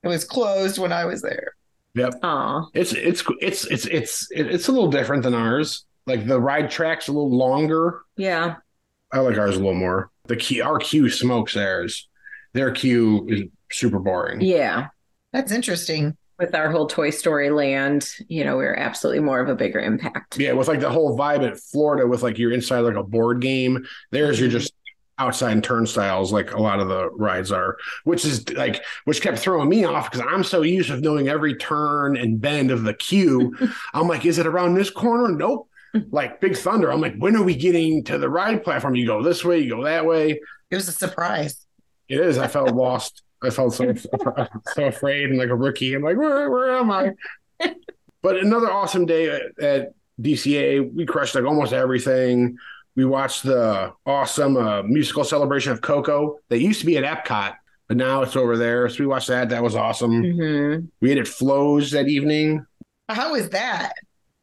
[0.03, 1.53] It was closed when I was there.
[1.95, 2.65] Yep, Aw.
[2.73, 5.85] it's it's it's it's it's it's a little different than ours.
[6.05, 8.01] Like the ride track's a little longer.
[8.17, 8.55] yeah
[9.11, 10.11] I like ours a little more.
[10.27, 12.07] The key, our queue smokes theirs.
[12.53, 14.41] Their queue is super boring.
[14.41, 14.87] yeah
[15.33, 16.15] That's interesting.
[16.39, 19.79] With our whole toy story land you know we are absolutely more of a bigger
[19.79, 23.03] impact Yeah, with like the whole vibe at Florida, with like you're inside like a
[23.03, 23.85] board game.
[24.11, 24.57] There's you're mm-hmm.
[24.57, 24.73] just
[25.17, 29.37] outside in turnstiles, like a lot of the rides are, which is like, which kept
[29.37, 32.93] throwing me off because I'm so used to knowing every turn and bend of the
[32.93, 33.55] queue.
[33.93, 35.35] I'm like, is it around this corner?
[35.35, 35.69] Nope.
[35.93, 36.15] Mm-hmm.
[36.15, 38.95] Like Big Thunder, I'm like, when are we getting to the ride platform?
[38.95, 40.39] You go this way, you go that way.
[40.71, 41.65] It was a surprise.
[42.07, 42.37] It is.
[42.37, 43.23] I felt lost.
[43.41, 45.93] I felt so so afraid and like a rookie.
[45.93, 47.13] I'm like, where where am I?
[48.21, 50.93] but another awesome day at, at DCA.
[50.93, 52.57] We crushed like almost everything.
[52.95, 57.55] We watched the awesome uh, musical celebration of Coco that used to be at Epcot,
[57.87, 58.89] but now it's over there.
[58.89, 59.49] So we watched that.
[59.49, 60.21] That was awesome.
[60.21, 60.87] Mhm.
[60.99, 62.65] We ate at Flo's that evening.
[63.07, 63.93] How was that?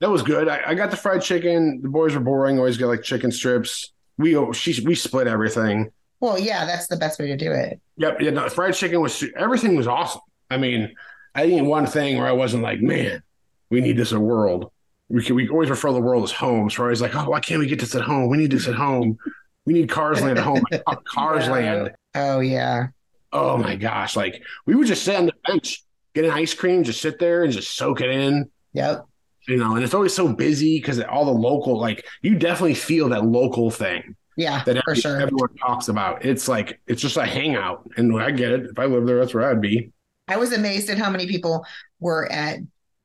[0.00, 0.48] That was good.
[0.48, 1.80] I, I got the fried chicken.
[1.82, 2.58] The boys were boring.
[2.58, 3.92] Always get like chicken strips.
[4.18, 5.90] We she we split everything.
[6.20, 7.80] Well, yeah, that's the best way to do it.
[7.98, 8.20] Yep.
[8.20, 10.22] Yeah, no, fried chicken was everything was awesome.
[10.50, 10.94] I mean,
[11.34, 13.22] I didn't one thing where I wasn't like, man,
[13.70, 14.70] we need this at World.
[15.08, 16.68] We can, we always refer to the world as home.
[16.68, 18.28] So I was like, oh, why can't we get this at home?
[18.28, 19.18] We need this at home.
[19.64, 20.62] We need Cars Land at home.
[21.06, 21.52] Cars Yeah.
[21.52, 21.90] Land.
[22.14, 22.88] Oh yeah.
[23.32, 24.16] Oh my gosh.
[24.16, 27.44] Like we would just sit on the bench, get an ice cream, just sit there
[27.44, 28.50] and just soak it in.
[28.72, 29.06] Yep.
[29.46, 33.10] You know, and it's always so busy because all the local, like you definitely feel
[33.10, 35.20] that local thing Yeah, that for every- sure.
[35.20, 36.24] everyone talks about.
[36.24, 38.66] It's like it's just a hangout, and I get it.
[38.70, 39.92] If I lived there, that's where I'd be.
[40.28, 41.64] I was amazed at how many people
[42.00, 42.58] were at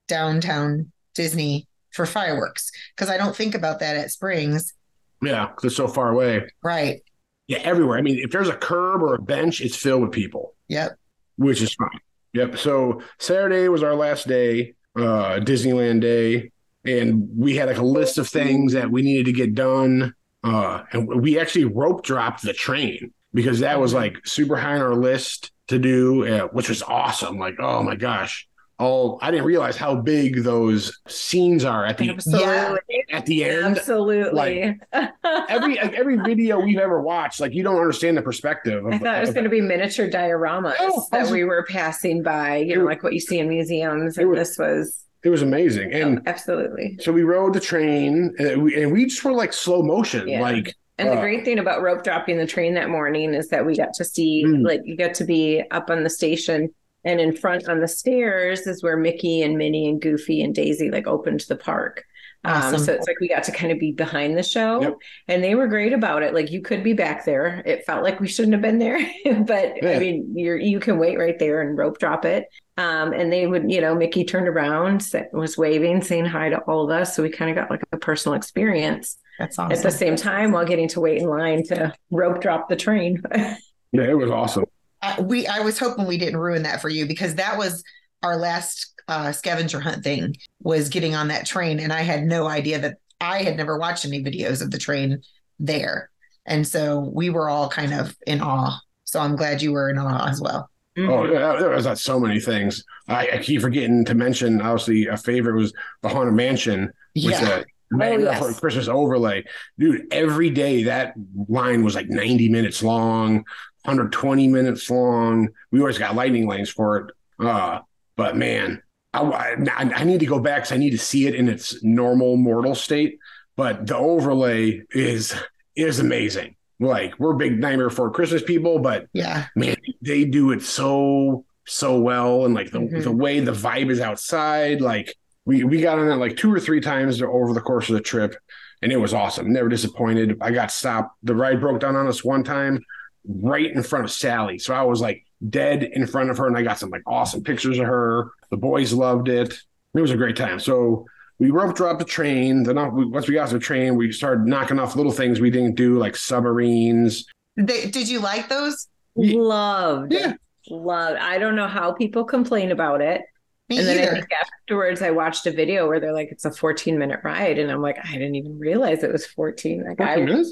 [0.07, 4.73] downtown Disney for fireworks because I don't think about that at Springs.
[5.21, 6.49] Yeah, because it's so far away.
[6.63, 7.01] Right.
[7.47, 7.97] Yeah, everywhere.
[7.97, 10.97] I mean, if there's a curb or a bench, it's filled with people, Yep.
[11.35, 11.99] which is fine.
[12.33, 12.57] Yep.
[12.57, 16.51] So Saturday was our last day, uh, Disneyland day,
[16.85, 20.13] and we had like a list of things that we needed to get done.
[20.43, 24.81] Uh, and we actually rope dropped the train because that was like super high on
[24.81, 27.37] our list to do, uh, which was awesome.
[27.37, 28.47] Like, oh my gosh.
[28.83, 33.03] Oh, I didn't realize how big those scenes are at the Absolutely.
[33.11, 33.77] at the end.
[33.77, 34.79] Absolutely.
[34.91, 38.83] Every like, every video we've ever watched, like you don't understand the perspective.
[38.83, 42.23] Of, I thought it was going to be miniature dioramas Oh, that we were passing
[42.23, 44.17] by, you know, like what you see in museums.
[44.17, 46.97] And was- this was It was amazing, and oh, absolutely.
[46.99, 50.41] so we rode the train, and we, and we just were like slow motion, Yeah.
[50.41, 53.65] like And the Uh, great thing about rope dropping the train that morning is that
[53.65, 54.63] we got to see, Mm.
[54.65, 56.69] like, you got to be up on the station,
[57.03, 60.89] and in front on the stairs is where Mickey and Minnie and Goofy and Daisy
[60.91, 62.03] like opened the park.
[62.43, 64.93] Um, so it's like we got to kind of be behind the show, Yep.
[65.27, 66.33] and they were great about it.
[66.33, 67.61] Like you could be back there.
[67.65, 68.97] It felt like we shouldn't have been there,
[69.45, 69.91] but Yeah.
[69.91, 72.47] I mean, you're you can wait right there and rope drop it.
[72.77, 76.83] Um, and they would, you know, Mickey turned around, was waving, saying hi to all
[76.83, 77.15] of us.
[77.15, 79.73] So we kind of got like a personal experience That's awesome.
[79.73, 83.21] at the same time while getting to wait in line to rope drop the train.
[83.35, 83.55] yeah,
[83.93, 84.63] it was awesome.
[85.03, 87.83] I, we I was hoping we didn't ruin that for you because that was
[88.23, 92.47] our last uh, scavenger hunt thing was getting on that train, and I had no
[92.47, 95.21] idea that I had never watched any videos of the train
[95.59, 96.09] there,
[96.45, 98.79] and so we were all kind of in awe.
[99.03, 100.69] So I'm glad you were in awe as well.
[100.97, 101.33] Oh, Mhm.
[101.33, 102.83] yeah, there was uh, so many things.
[103.07, 104.61] I, I keep forgetting to mention.
[104.61, 107.39] Obviously, a favorite was the Haunted Mansion with Yeah.
[107.59, 108.59] the Nightmare yes.
[108.59, 109.43] Christmas overlay.
[109.77, 111.13] Dude, every day that
[111.49, 113.43] line was like 90 minutes long,
[113.83, 115.49] 120 minutes long.
[115.71, 117.45] We always got lightning lanes for it.
[117.45, 117.79] Uh,
[118.15, 118.81] but man,
[119.13, 122.37] I, I, need to go back because I need to see it in its normal
[122.37, 123.19] mortal state.
[123.57, 125.35] But the overlay is
[125.75, 126.55] is amazing.
[126.79, 129.47] Like we're big Nightmare Before Christmas people, but Yeah.
[129.55, 133.03] man, they do it so so well, and like the Mhm.
[133.03, 134.81] the way the vibe is outside.
[134.81, 135.13] Like
[135.45, 138.01] we we got on it like two or three times over the course of the
[138.01, 138.35] trip,
[138.81, 139.51] and it was awesome.
[139.51, 140.37] Never disappointed.
[140.41, 141.15] I got stopped.
[141.23, 142.83] The ride broke down on us one time,
[143.27, 144.57] right in front of Sally.
[144.57, 147.43] So I was like dead in front of her, and I got some like awesome
[147.43, 148.31] pictures of her.
[148.49, 149.53] The boys loved it.
[149.93, 150.59] It was a great time.
[150.59, 151.05] So
[151.39, 152.63] we rope dropped the train.
[152.63, 155.49] Then uh, once we got to the train, we started knocking off little things we
[155.49, 157.25] didn't do, like submarines.
[157.57, 158.87] They, did you like those?
[159.15, 160.13] Loved.
[160.13, 160.33] Yeah.
[160.69, 161.19] Loved.
[161.19, 163.23] I don't know how people complain about it.
[163.69, 166.51] Me and then I think afterwards I watched a video where they're like, it's a
[166.51, 167.57] 14 minute ride.
[167.57, 169.85] And I'm like, I didn't even realize it was 14.
[169.87, 170.43] Like I,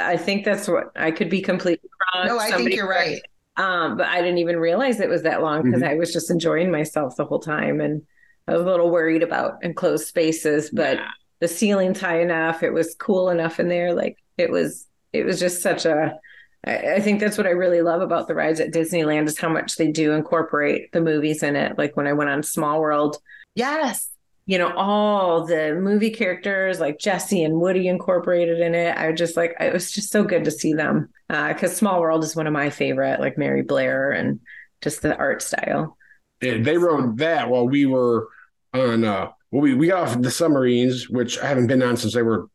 [0.00, 2.26] I think that's what I could be completely wrong.
[2.28, 3.20] no, I think you're right.
[3.56, 5.88] Um, but I didn't even realize it was that long because Mhm.
[5.90, 7.80] I was just enjoying myself the whole time.
[7.80, 8.02] And
[8.46, 11.08] I was a little worried about enclosed spaces, but Nah.
[11.40, 12.62] the ceiling's high enough.
[12.62, 13.94] It was cool enough in there.
[13.94, 16.18] Like it was, it was just such a,
[16.66, 19.48] I I think that's what I really love about the rides at Disneyland is how
[19.48, 21.78] much they do incorporate the movies in it.
[21.78, 23.18] Like when I went on Small World,
[23.54, 24.10] Yes.
[24.46, 28.96] You know, all the movie characters like Jesse and Woody incorporated in it.
[28.96, 31.10] I just like, it was just so good to see them.
[31.28, 34.38] Uh, cause Small World is one of my favorite, like Mary Blair and
[34.82, 35.96] just the art style.
[36.40, 38.28] Yeah, they wrote that while we were
[38.74, 42.14] on uh well we, we got off the submarines which i haven't been on since
[42.14, 42.48] they were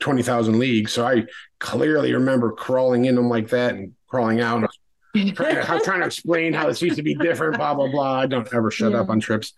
[0.00, 1.24] 20000 leagues so i
[1.60, 4.68] clearly remember crawling in them like that and crawling out
[5.14, 8.20] trying to, I'm trying to explain how this used to be different blah blah blah
[8.20, 9.52] i don't ever shut up on trips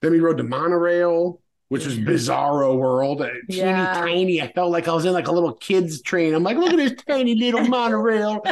[0.00, 3.18] then we rode the monorail which was bizarro world.
[3.48, 3.94] Teeny Yeah.
[3.94, 6.34] tiny i felt like i was in like a little kids train.
[6.34, 8.44] I'm like look at this tiny little monorail.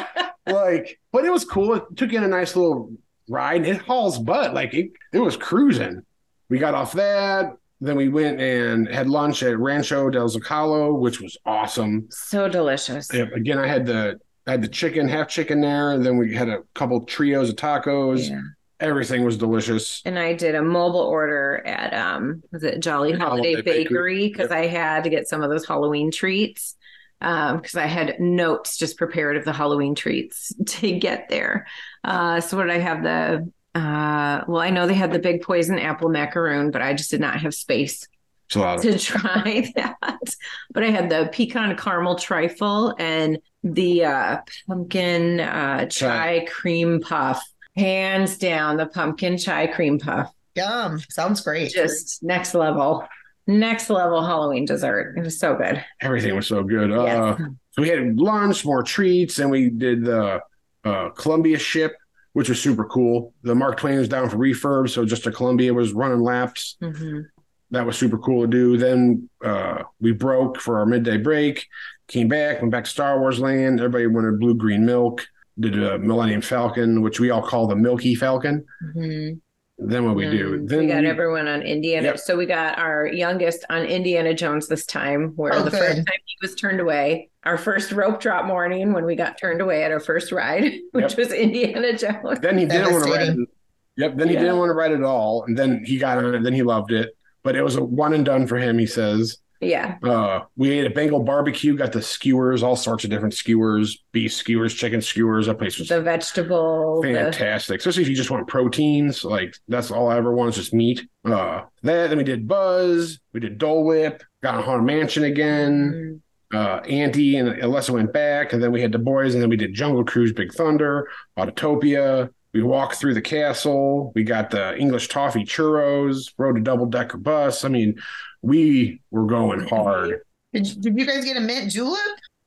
[0.47, 1.75] Like but it was cool.
[1.75, 2.91] It took in a nice little
[3.29, 3.59] ride.
[3.59, 4.55] And it hauls butt.
[4.55, 6.03] Like it, it was cruising.
[6.49, 7.53] We got off that.
[7.81, 12.09] Then we went and had lunch at rancho del zocalo which was awesome.
[12.11, 13.13] So delicious.
[13.13, 15.93] Yep, again i had the I had the chicken half chicken there.
[15.93, 18.31] And then we had a couple trios of tacos.
[18.31, 18.41] Yeah.
[18.83, 23.55] Everything was delicious And I did a mobile order at um was it Jolly Holiday
[23.55, 24.29] Holiday Bakery.
[24.29, 26.77] Because I had to get some of those Halloween treats.
[27.21, 31.67] Um, because I had notes just prepared of the Halloween treats to get there.
[32.05, 35.43] Uh so what did I have the uh well I know they had the big
[35.43, 38.07] poison apple macaroon, but I just did not have space
[38.47, 40.35] it's a lot of to try that.
[40.73, 47.43] But I had the pecan caramel trifle and the uh, pumpkin uh, chai cream puff.
[47.77, 50.33] Hands down, the pumpkin chai cream puff.
[50.55, 51.01] Yum.
[51.09, 51.73] Sounds great.
[51.73, 53.07] Just next level,
[53.47, 55.15] next level Halloween dessert.
[55.17, 55.83] It was so good.
[56.03, 57.37] everything was so good uh
[57.71, 60.41] So we had lunch, more treats, and we did the
[60.85, 61.95] uh, Columbia ship,
[62.35, 63.33] which was super cool.
[63.45, 66.77] The Mark Twain was down for refurb, so just a Columbia was running laps.
[66.83, 67.27] Mhm.
[67.71, 68.77] That was super cool to do.
[68.77, 71.67] Then uh, we broke for our midday break,
[72.09, 73.81] came back, went back to Star Wars Land.
[73.81, 75.27] Everybody wanted blue green milk.
[75.61, 78.65] Did a Millennium Falcon, which we all call the Milky Falcon.
[78.97, 79.41] Mhm.
[79.79, 80.61] Then what we do?
[80.61, 82.09] Mm, Then we got everyone on Indiana.
[82.09, 82.19] Yep.
[82.21, 85.79] So we got our youngest on Indiana Jones this time, where Oh, the good.
[85.81, 87.31] first time he was turned away.
[87.45, 91.11] Our first rope drop morning when we got turned away at our first ride, which
[91.11, 91.19] Yep.
[91.19, 92.39] was Indiana Jones.
[92.41, 93.49] Then he didn't want to ride it.
[93.97, 94.17] Yep.
[94.17, 94.41] Then he Yeah.
[94.41, 95.45] didn't want to ride at all.
[95.47, 96.43] And then he got on it.
[96.45, 97.11] Then he loved it.
[97.43, 99.39] But it was a one and done for him, he says.
[99.63, 99.97] Yeah.
[100.03, 104.33] Uh, we ate a Bengal barbecue, got the skewers, all sorts of different skewers, beef
[104.33, 105.47] skewers, chicken skewers.
[105.47, 107.01] That place was The vegetable.
[107.01, 109.25] The, fantastic, especially if you just want proteins.
[109.25, 111.07] Like that's all I ever want is just meat.
[111.25, 116.21] Uh, that then we did Buzz, we did Dole Whip, got a Haunted Mansion again.
[116.53, 119.49] Mm, Uh, Auntie and Alessa went back, and then we had the boys, and then
[119.49, 122.29] we did Jungle Cruise, Big Thunder, Autotopia.
[122.55, 124.13] We walked through the castle.
[124.15, 127.65] We got the English toffee churros, rode a double decker bus.
[127.65, 127.99] I mean,
[128.43, 130.21] we were going hard.
[130.53, 131.99] Did, you- did you guys get a mint julep?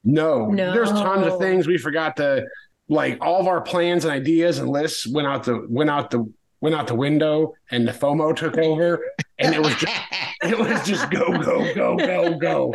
[0.04, 0.72] No, No.
[0.74, 2.46] there's tons of things we forgot to
[2.88, 3.18] like.
[3.22, 6.76] All of our plans and ideas and lists went out the went out the went
[6.76, 9.00] out the window, and the FOMO took over,
[9.40, 9.98] and it was just
[10.44, 12.74] it was just go go go go go,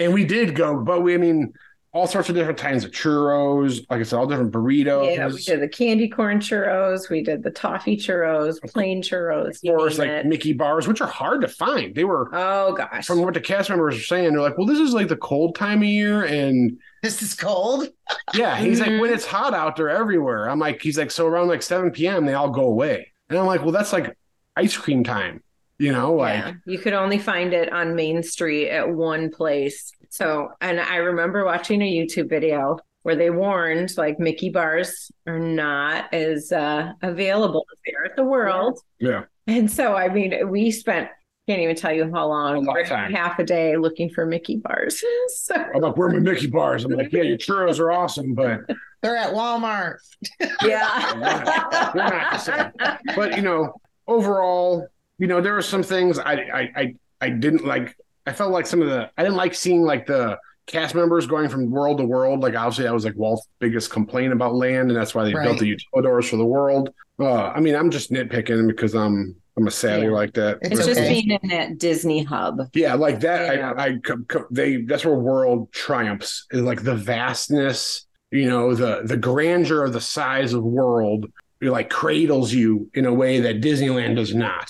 [0.00, 1.52] and we did go, but we I mean
[1.94, 3.84] all sorts of different kinds of churros.
[3.90, 5.14] Like I said, all different burritos.
[5.14, 9.62] Yeah, we did the candy corn churros, we did the toffee churros, plain churros.
[9.62, 10.26] Of course, like it.
[10.26, 11.94] Mickey bars, which are hard to find.
[11.94, 13.06] They were oh gosh.
[13.06, 14.32] from what the cast members were saying.
[14.32, 17.88] They're like, "Well, this is like the cold time of year, and This is cold.
[18.34, 18.86] yeah." He's Mhm.
[18.92, 21.90] like, "When it's hot out, they're everywhere." I'm like, "He's like, so around like 7
[21.90, 22.24] p.m.
[22.24, 24.16] they all go away," and I'm like, "Well, that's like
[24.56, 25.42] ice cream time."
[25.78, 29.92] You know, like yeah, you could only find it on Main Street at one place.
[30.12, 35.38] So, and I remember watching a YouTube video where they warned like Mickey bars are
[35.38, 38.78] not as uh, available as they are at the World.
[39.00, 39.24] yeah.
[39.46, 41.08] And so, I mean, we spent
[41.48, 43.10] can't even tell you how long, lot of time.
[43.10, 45.02] half a day looking for Mickey bars.
[45.28, 48.34] so, I'm like, "Where are my Mickey bars?" I'm like, "Yeah, your churros are awesome,
[48.34, 48.60] but
[49.02, 49.96] They're at Walmart.
[50.62, 51.90] yeah.
[51.94, 52.96] They're not the same.
[53.16, 54.86] but you know, overall,
[55.18, 57.96] you know, there are some things I I I, I didn't like.
[58.26, 61.48] I felt like some of the I didn't like seeing like the cast members going
[61.48, 62.40] from world to world.
[62.40, 65.44] Like obviously, that was like Walt's biggest complaint about land, and that's why they Right.
[65.44, 66.90] built the utilidors for the world.
[67.18, 70.12] Uh, I mean, I'm just nitpicking because I'm I'm a savvy Yeah.
[70.12, 70.58] like that.
[70.62, 71.08] It's It's just okay.
[71.22, 72.60] being in that Disney hub.
[72.74, 73.56] Yeah, like that.
[73.56, 73.72] Yeah.
[73.76, 74.76] I, I, co- co- they.
[74.82, 78.06] That's where world triumphs is like the vastness.
[78.30, 81.26] You know, the the grandeur of the size of world.
[81.60, 84.68] It like cradles you in a way that Disneyland does not.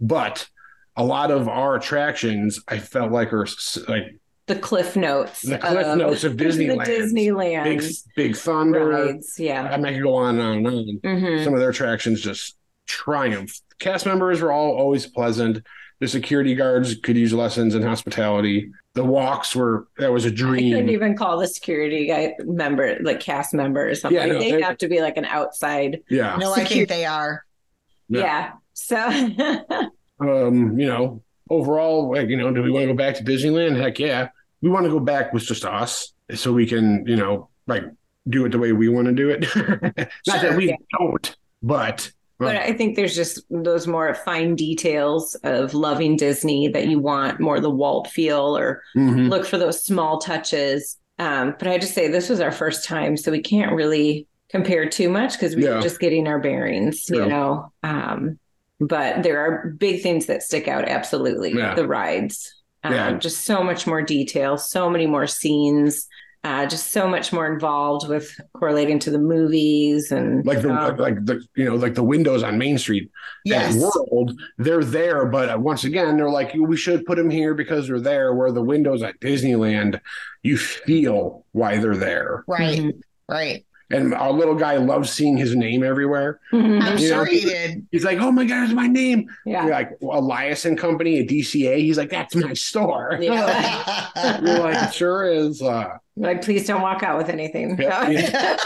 [0.00, 0.48] But
[0.96, 3.46] a lot of our attractions, I felt like are
[3.88, 5.42] like The cliff notes.
[5.42, 6.86] The cliff notes of the Disneyland.
[6.86, 7.82] Disneyland big
[8.16, 8.88] big thunder.
[8.88, 9.34] rides.
[9.38, 9.62] Yeah.
[9.64, 11.44] I mean, I could go on and on and on Mhm.
[11.44, 13.60] some of their attractions just triumph.
[13.78, 15.62] Cast members were all always pleasant.
[16.00, 18.70] The security guards could use lessons in hospitality.
[18.94, 20.30] The walks were that was a I
[20.74, 24.04] couldn't even call the security guy member, like cast members.
[24.04, 26.02] I'm Yeah, no, they they- have to be like an outside.
[26.10, 26.36] Yeah.
[26.36, 27.44] No, I think they are.
[28.08, 28.52] Yeah.
[28.74, 28.96] So
[30.20, 33.76] Um, you know, overall, like, you know, do we want to go back to Disneyland?
[33.80, 34.28] Heck yeah.
[34.62, 37.84] We want to go back with just us so we can, you know, like
[38.28, 39.40] do it the way we want to do it.
[40.26, 40.76] Not Sure, that we yeah.
[40.98, 46.88] don't, but but I think there's just those more fine details of loving Disney that
[46.88, 49.28] you want more the Walt feel or Mhm.
[49.30, 50.98] look for those small touches.
[51.20, 54.88] Um, but I just say this was our first time, so we can't really compare
[54.88, 55.76] too much because we Yeah.
[55.76, 57.22] were just getting our bearings, True.
[57.22, 57.72] you know.
[57.84, 58.38] Um,
[58.80, 60.88] but there are big things that stick out.
[60.88, 61.74] Absolutely, Yeah.
[61.74, 63.12] the rides, um, Yeah.
[63.18, 66.06] just so much more detail, so many more scenes,
[66.42, 70.96] uh, just so much more involved with correlating to the movies and like the um,
[70.98, 73.10] like the you know like the windows on Main Street
[73.46, 73.76] Yes.
[73.76, 77.88] World, they're there, but uh, once again, they're like, we should put them here because
[77.88, 78.34] they're there.
[78.34, 80.00] Where the windows at Disneyland,
[80.42, 82.44] you feel why they're there.
[82.46, 82.78] Right.
[82.78, 83.00] Mhm.
[83.26, 83.64] Right.
[83.94, 86.40] And our little guy loves seeing his name everywhere.
[86.52, 86.82] Mhm.
[86.82, 87.86] I'm You sure know, he did.
[87.92, 89.28] He's like, oh my God, it's my name.
[89.46, 89.62] yeah.
[89.64, 91.78] You're like Elias and Company at DCA.
[91.78, 93.18] He's like, that's my store.
[93.20, 94.40] Yeah.
[94.44, 95.62] You're like, it sure is.
[95.62, 97.76] Uh, Like, please don't walk out with anything.
[97.80, 98.56] Yeah.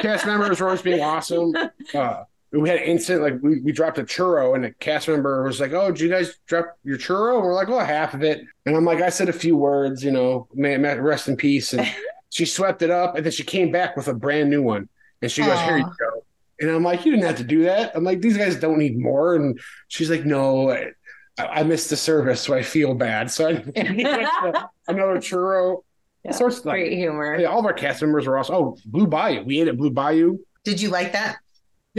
[0.00, 1.52] cast members were always being awesome.
[1.94, 5.60] Uh, we had instant like we, we dropped a churro and a cast member was
[5.60, 8.40] like, "Oh, did you guys drop your churro?" And we're like, "Oh, half of it."
[8.64, 11.74] And I'm like, I said a few words, you know, man, man, rest in peace.
[11.74, 11.86] And
[12.30, 14.88] she swept it up, and then she came back with a brand new one,
[15.22, 16.24] and she goes, "Here you go."
[16.60, 18.98] And I'm like, "You didn't have to do that." I'm like, "These guys don't need
[18.98, 20.92] more." And she's like, "No." I,
[21.38, 23.30] I missed the service, so I feel bad.
[23.30, 23.52] So I
[24.88, 25.82] another churro.
[26.24, 27.38] Yeah, sorts of like, Great humor.
[27.38, 28.56] yeah, all of our cast members were awesome.
[28.56, 29.44] Oh, Blue Bayou.
[29.44, 30.38] We ate at Blue Bayou.
[30.64, 31.36] Did you like that?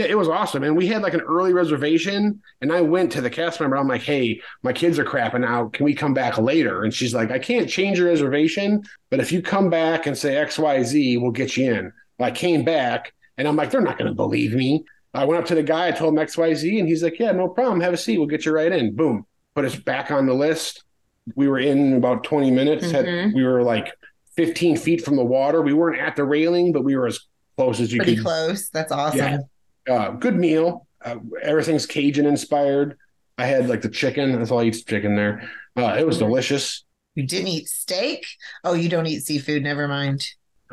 [0.00, 0.62] Yeah, it was awesome.
[0.62, 2.40] And we had like an early reservation.
[2.62, 3.76] And I went to the cast member.
[3.76, 5.74] I'm like, hey, my kids are crapping out.
[5.74, 6.84] Can we come back later?
[6.84, 10.34] And she's like, I can't change your reservation, but if you come back and say
[10.34, 11.92] XYZ, we'll get you in.
[12.18, 14.84] I came back and I'm like, they're not going to believe me.
[15.12, 17.48] I went up to the guy, I told him XYZ, and he's like, yeah, no
[17.48, 17.80] problem.
[17.82, 18.16] Have a seat.
[18.16, 18.94] We'll get you right in.
[18.96, 19.26] Boom.
[19.54, 20.84] Put us back on the list.
[21.36, 22.90] We were in about 20 minutes.
[22.90, 23.34] Had, Mhm.
[23.34, 23.92] we were like
[24.36, 25.60] 15 feet from the water.
[25.60, 27.18] We weren't at the railing, but we were as
[27.58, 28.70] close as you Pretty could close.
[28.70, 29.18] That's awesome.
[29.18, 29.38] Yeah.
[29.88, 30.86] Uh, good meal.
[31.04, 32.98] Uh, everything's Cajun inspired.
[33.38, 34.32] I had like the chicken.
[34.38, 35.48] That's all I eat chicken there.
[35.76, 36.26] Uh, it was Mm-hmm.
[36.26, 36.84] delicious.
[37.14, 38.26] You didn't eat steak?
[38.64, 39.62] Oh, you don't eat seafood.
[39.62, 40.26] Never mind.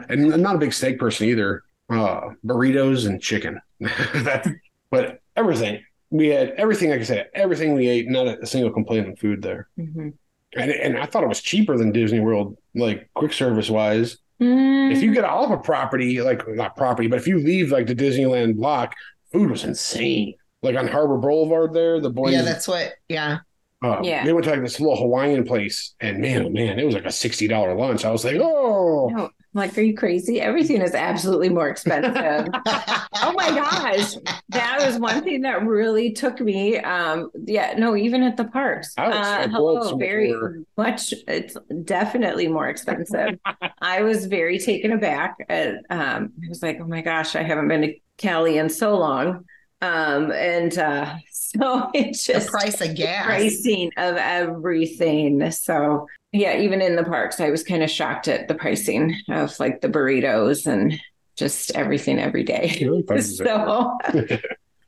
[0.10, 1.64] And I'm not a big steak person either.
[1.90, 3.60] Uh, burritos and chicken.
[3.80, 4.48] That-
[4.90, 8.08] but everything we had, everything like I said, everything we ate.
[8.10, 9.68] Not a, single complaint on food there.
[9.78, 10.14] Mhm.
[10.56, 14.18] And and I thought it was cheaper than Disney World, like quick service wise.
[14.42, 14.92] Mm.
[14.92, 17.96] If you get off a property, like not property, but if you leave like the
[17.96, 18.96] Disneyland block,
[19.32, 20.36] food was insane.
[20.62, 22.94] Like on Harbor Boulevard there, the boys Yeah, that's what.
[23.10, 23.40] Yeah.
[23.84, 24.24] Uh, Yeah.
[24.26, 27.06] They went to like this little Hawaiian place, and man, oh man, it was like
[27.06, 28.06] a sixty dollar lunch.
[28.06, 30.40] I was like, oh, No, like, are you crazy?
[30.40, 32.48] Everything is absolutely more expensive.
[32.66, 34.16] oh my gosh.
[34.50, 36.78] That was one thing that really took me.
[36.78, 38.94] Um, yeah, no, even at the parks.
[38.98, 40.34] I was- Uh, I hello, very
[40.78, 43.40] much it's definitely more expensive.
[43.82, 47.68] I was very taken aback at um I was like, oh my gosh, I haven't
[47.68, 49.46] been to Cali in so long.
[49.82, 53.26] Um, and uh so it the just price of gas.
[53.26, 55.50] pricing of everything.
[55.52, 59.58] So yeah, even in the parks, I was kind of shocked at the pricing of
[59.60, 61.00] like the burritos and
[61.36, 62.90] just everything every day.
[63.22, 63.98] so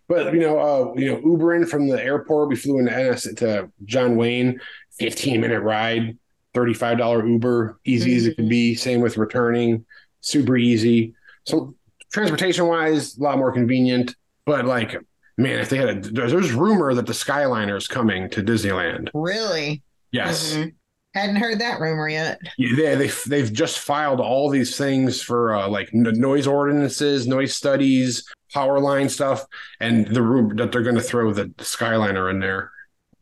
[0.07, 3.69] But you know, uh, you know, Ubering from the airport, we flew into NS to
[3.85, 4.59] John Wayne,
[4.97, 6.17] fifteen minute ride,
[6.55, 8.73] thirty five dollar Uber, easy as it could be.
[8.73, 9.85] Same with returning,
[10.21, 11.13] super easy.
[11.45, 11.75] So
[12.11, 14.15] transportation wise, a lot more convenient.
[14.45, 14.97] But like,
[15.37, 19.11] man, if they had a, there's, there's rumor that the Skyliner is coming to Disneyland.
[19.13, 19.83] Really?
[20.11, 20.73] Yes, Mhm.
[21.15, 22.39] Hadn't heard that rumor yet.
[22.57, 27.27] yeah, they they they've just filed all these things for uh, like n- noise ordinances,
[27.27, 29.45] noise studies, power line stuff,
[29.79, 32.71] and the room that they're going to throw the Skyliner in there.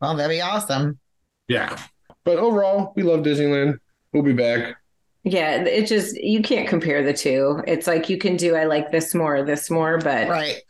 [0.00, 0.98] Well, that'd be awesome.
[1.48, 1.78] Yeah,
[2.24, 3.78] but overall, we love Disneyland.
[4.12, 4.76] We'll be back.
[5.24, 7.62] yeah, it just you can't compare the two.
[7.66, 10.60] It's like you can do I like this more, this more, but Right.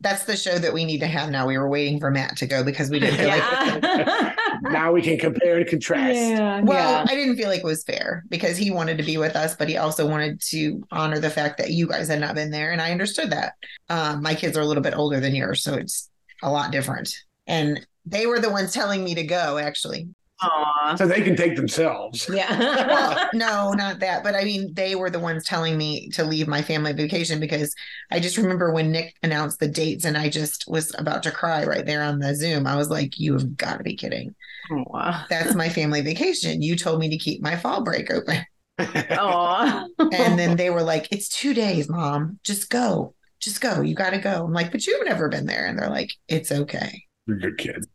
[0.00, 1.46] That's the show that we need to have now.
[1.46, 4.34] We were waiting for Matt to go because we didn't feel like.
[4.62, 6.18] Now we can compare and contrast.
[6.18, 6.60] yeah.
[6.62, 7.06] Well, yeah.
[7.08, 9.68] I didn't feel like it was fair because he wanted to be with us, but
[9.68, 12.72] he also wanted to honor the fact that you guys had not been there.
[12.72, 13.54] And I understood that.
[13.88, 16.10] Um, my kids are a little bit older than yours, so it's
[16.42, 17.14] a lot different.
[17.46, 20.08] And they were the ones telling me to go, actually.
[20.42, 20.96] Aw.
[20.96, 22.28] So they can take themselves.
[22.32, 22.84] Yeah.
[22.86, 24.22] Well, no, not that.
[24.22, 27.74] But I mean, they were the ones telling me to leave my family vacation because
[28.10, 31.64] I just remember when Nick announced the dates and I just was about to cry
[31.64, 32.66] right there on the Zoom.
[32.66, 34.34] I was like, you have got to be kidding.
[34.70, 35.26] Oh, Aw.
[35.28, 36.62] That's my family vacation.
[36.62, 38.44] You told me to keep my fall break open.
[38.78, 39.86] Aw.
[39.98, 42.38] And then they were like, it's two days, mom.
[42.44, 43.14] Just go.
[43.40, 43.80] Just go.
[43.80, 44.44] You got to go.
[44.44, 45.66] I'm like, but you've never been there.
[45.66, 47.04] And they're like, it's okay.
[47.26, 47.86] You're a good kid.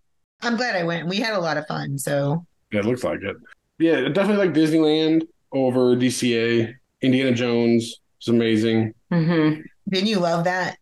[0.42, 1.08] I'm glad I went.
[1.08, 1.98] We had a lot of fun.
[1.98, 3.38] So, Yeah, it looks like it.
[3.80, 6.74] Yeah, definitely like Disneyland over DCA.
[7.02, 8.94] Indiana Jones is amazing.
[9.12, 9.62] Mm-hmm.
[9.90, 10.78] didn't you love that?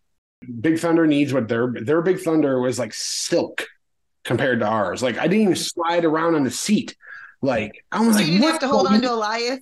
[0.61, 3.65] Big Thunder needs what their their Big Thunder was like silk
[4.25, 5.01] compared to ours.
[5.03, 6.95] Like I didn't even slide around on the seat.
[7.41, 9.59] Like I was So like, you what have to hold the- on to Elias.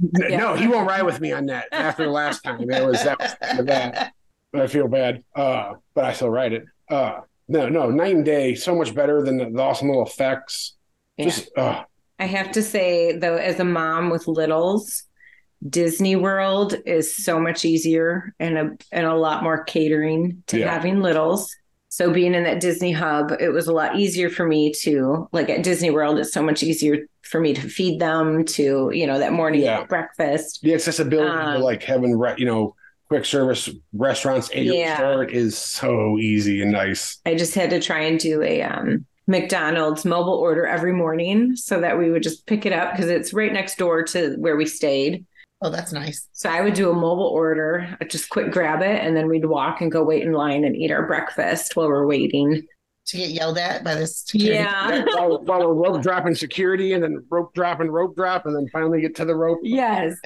[0.00, 1.66] No, he won't ride with me on that.
[1.72, 4.12] After the last time, that was that was kind of bad.
[4.54, 6.64] I feel bad, uh, but I still ride it.
[6.90, 7.20] Uh,
[7.50, 8.54] no, no, night and day.
[8.54, 10.76] So much better than the, the awesome little effects.
[11.16, 11.24] Yeah.
[11.26, 11.82] Just uh,
[12.18, 15.02] I have to say though, as a mom with littles,
[15.68, 20.72] Disney World is so much easier and a and a lot more catering to Yeah.
[20.72, 21.54] having littles.
[21.92, 25.50] So being in that Disney hub, it was a lot easier for me to like
[25.50, 26.18] at Disney World.
[26.20, 29.84] It's so much easier for me to feed them to you know that morning Yeah.
[29.84, 30.60] breakfast.
[30.62, 32.74] the accessibility to Um, like having you know
[33.10, 34.96] quick service restaurants at your Yeah.
[34.96, 37.18] store is so easy and nice.
[37.26, 41.80] I just had to try and do a um, McDonald's mobile order every morning so
[41.80, 44.64] that we would just pick it up because it's right next door to where we
[44.64, 45.26] stayed.
[45.60, 46.28] Oh, that's nice.
[46.32, 49.44] So I would do a mobile order, I'd just quick grab it, and then we'd
[49.44, 52.62] walk and go wait in line and eat our breakfast while we're waiting.
[53.06, 54.18] To get yelled at by this.
[54.20, 54.54] security.
[54.62, 55.02] Yeah.
[55.14, 59.00] while, while we're rope dropping security and then rope dropping rope drop and then finally
[59.00, 59.58] get to the rope.
[59.64, 60.14] Yes.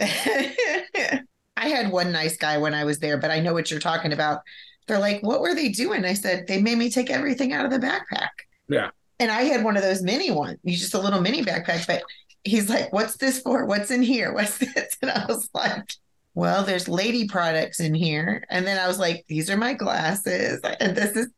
[1.64, 4.12] I had one nice guy when I was there, but I know what you're talking
[4.12, 4.42] about.
[4.86, 6.04] They're like, what were they doing?
[6.04, 8.28] I said, they made me take everything out of the backpack.
[8.68, 8.90] Yeah.
[9.18, 11.86] And I had one of those mini ones, just a little mini backpack.
[11.86, 12.02] But
[12.42, 13.64] he's like, what's this for?
[13.64, 14.34] What's in here?
[14.34, 14.94] What's this?
[15.00, 15.88] And I was like,
[16.34, 18.44] well, there's lady products in here.
[18.50, 20.60] And then I was like, these are my glasses.
[20.80, 21.28] And this is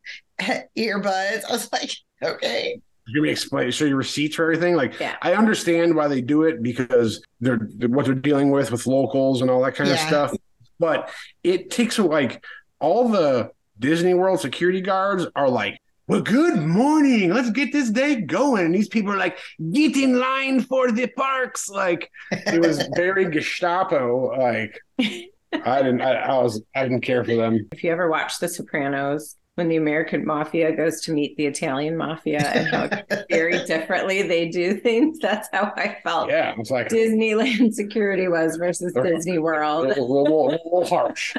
[0.41, 1.45] earbuds.
[1.49, 2.81] I was like, okay.
[3.13, 4.75] Give me explain, show your receipts for everything.
[4.75, 5.17] Like Yeah.
[5.23, 9.51] I understand why they do it because they're what they're dealing with with locals and
[9.51, 10.35] all that kind of stuff.
[10.79, 11.11] But
[11.45, 12.45] it takes like
[12.81, 15.79] all the Disney World security guards are like,
[16.09, 17.33] well, good morning.
[17.33, 18.67] Let's get this day going.
[18.67, 19.39] And these people are like,
[19.73, 21.69] get in line for the parks.
[21.69, 24.37] Like it was very Gestapo.
[24.37, 27.69] Like I didn't I, I was I didn't care for them.
[27.73, 31.97] If you ever watch The Sopranos, when the American mafia goes to meet the Italian
[31.97, 36.55] mafia and how very differently they do things, that's how I felt Yeah.
[36.59, 39.89] It's like Disneyland security was versus Disney a World.
[39.89, 41.35] little, little, little harsh.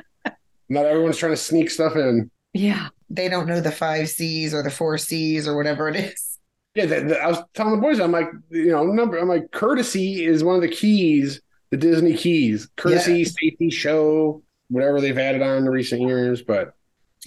[0.69, 2.29] Not everyone's trying to sneak stuff in.
[2.53, 2.89] Yeah.
[3.09, 6.39] They don't know the five C's or the four C's or whatever it is.
[6.75, 9.51] Yeah, the, the- I was telling the boys, I'm like, you know, number, I'm like,
[9.51, 11.39] courtesy is one of the keys,
[11.69, 12.67] the Disney keys.
[12.77, 16.41] Courtesy, safety, show, whatever they've added on in the recent years.
[16.41, 16.73] But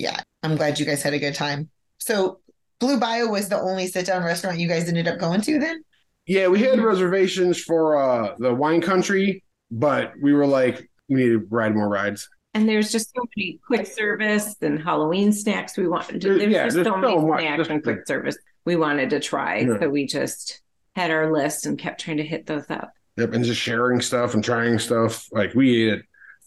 [0.01, 1.69] Yeah, I'm glad you guys had a good time.
[1.99, 2.41] So,
[2.79, 5.83] Blue Bayou was the only sit down restaurant you guys ended up going to then?
[6.27, 11.29] yeah, we had reservations for uh the wine country, but we were like, we need
[11.31, 12.29] to ride more rides.
[12.55, 16.09] And there's just so many quick service and Halloween snacks we want.
[16.09, 17.41] There- There's yeah, just there's so many so much.
[17.41, 19.59] snacks There's- and quick service we wanted to try.
[19.61, 19.79] Yeah.
[19.81, 20.63] So we just
[20.97, 22.91] had our list and kept trying to hit those up.
[23.17, 25.27] Yep, and just sharing stuff and trying stuff.
[25.33, 26.03] Like we ate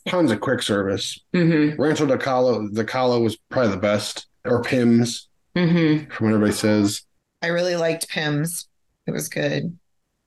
[0.08, 1.20] tons of quick service.
[1.34, 1.82] Mm-hmm.
[1.82, 6.10] Rancho de Calo, the Calo was probably the best, or Pym's, Mm-hmm.
[6.10, 7.04] from what everybody says.
[7.44, 8.68] I really liked Pym's.
[9.06, 9.78] It was good.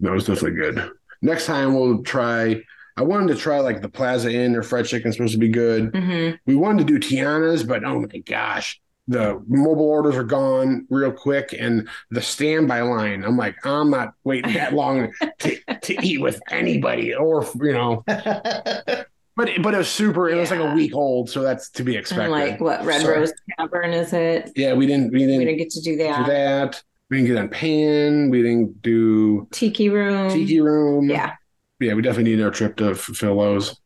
[0.01, 0.91] That was definitely good.
[1.20, 2.62] Next time we'll try.
[2.97, 5.93] I wanted to try like the Plaza Inn or fried chicken supposed to be good.
[5.93, 6.37] Mm-hmm.
[6.47, 11.11] We wanted to do Tiana's, but oh my gosh, the mobile orders are gone real
[11.12, 13.24] quick, and the standby line.
[13.24, 18.05] I'm like, I'm not waiting that long to, to eat with anybody, or you know.
[19.37, 20.28] But it, but it was super.
[20.30, 22.30] It was like a week old, so that's to be And expected.
[22.30, 24.51] like what Red So- Rose Tavern is it?
[24.57, 25.12] Yeah, we didn't.
[25.12, 26.26] We didn't, We didn't get to do do that.
[26.26, 26.82] that.
[27.11, 28.30] We didn't get on pan.
[28.30, 30.30] We didn't do Tiki room.
[30.32, 31.09] tiki room.
[31.11, 31.34] Yeah.
[31.80, 31.95] yeah.
[31.95, 33.78] We definitely need our trip to fulfill those.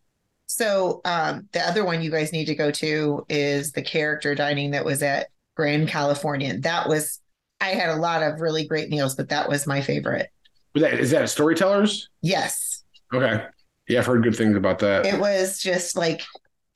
[0.46, 4.70] So um, the other one you guys need to go to is the character dining
[4.70, 6.60] that was at Grand Californian.
[6.62, 7.20] That was
[7.60, 10.28] I had a lot of really great meals, but that was my favorite.
[10.74, 12.08] Was that is that storytellers?
[12.22, 12.84] Yes.
[13.12, 13.44] Okay.
[13.90, 15.04] Yeah, I've heard good things about that.
[15.04, 16.22] It was just like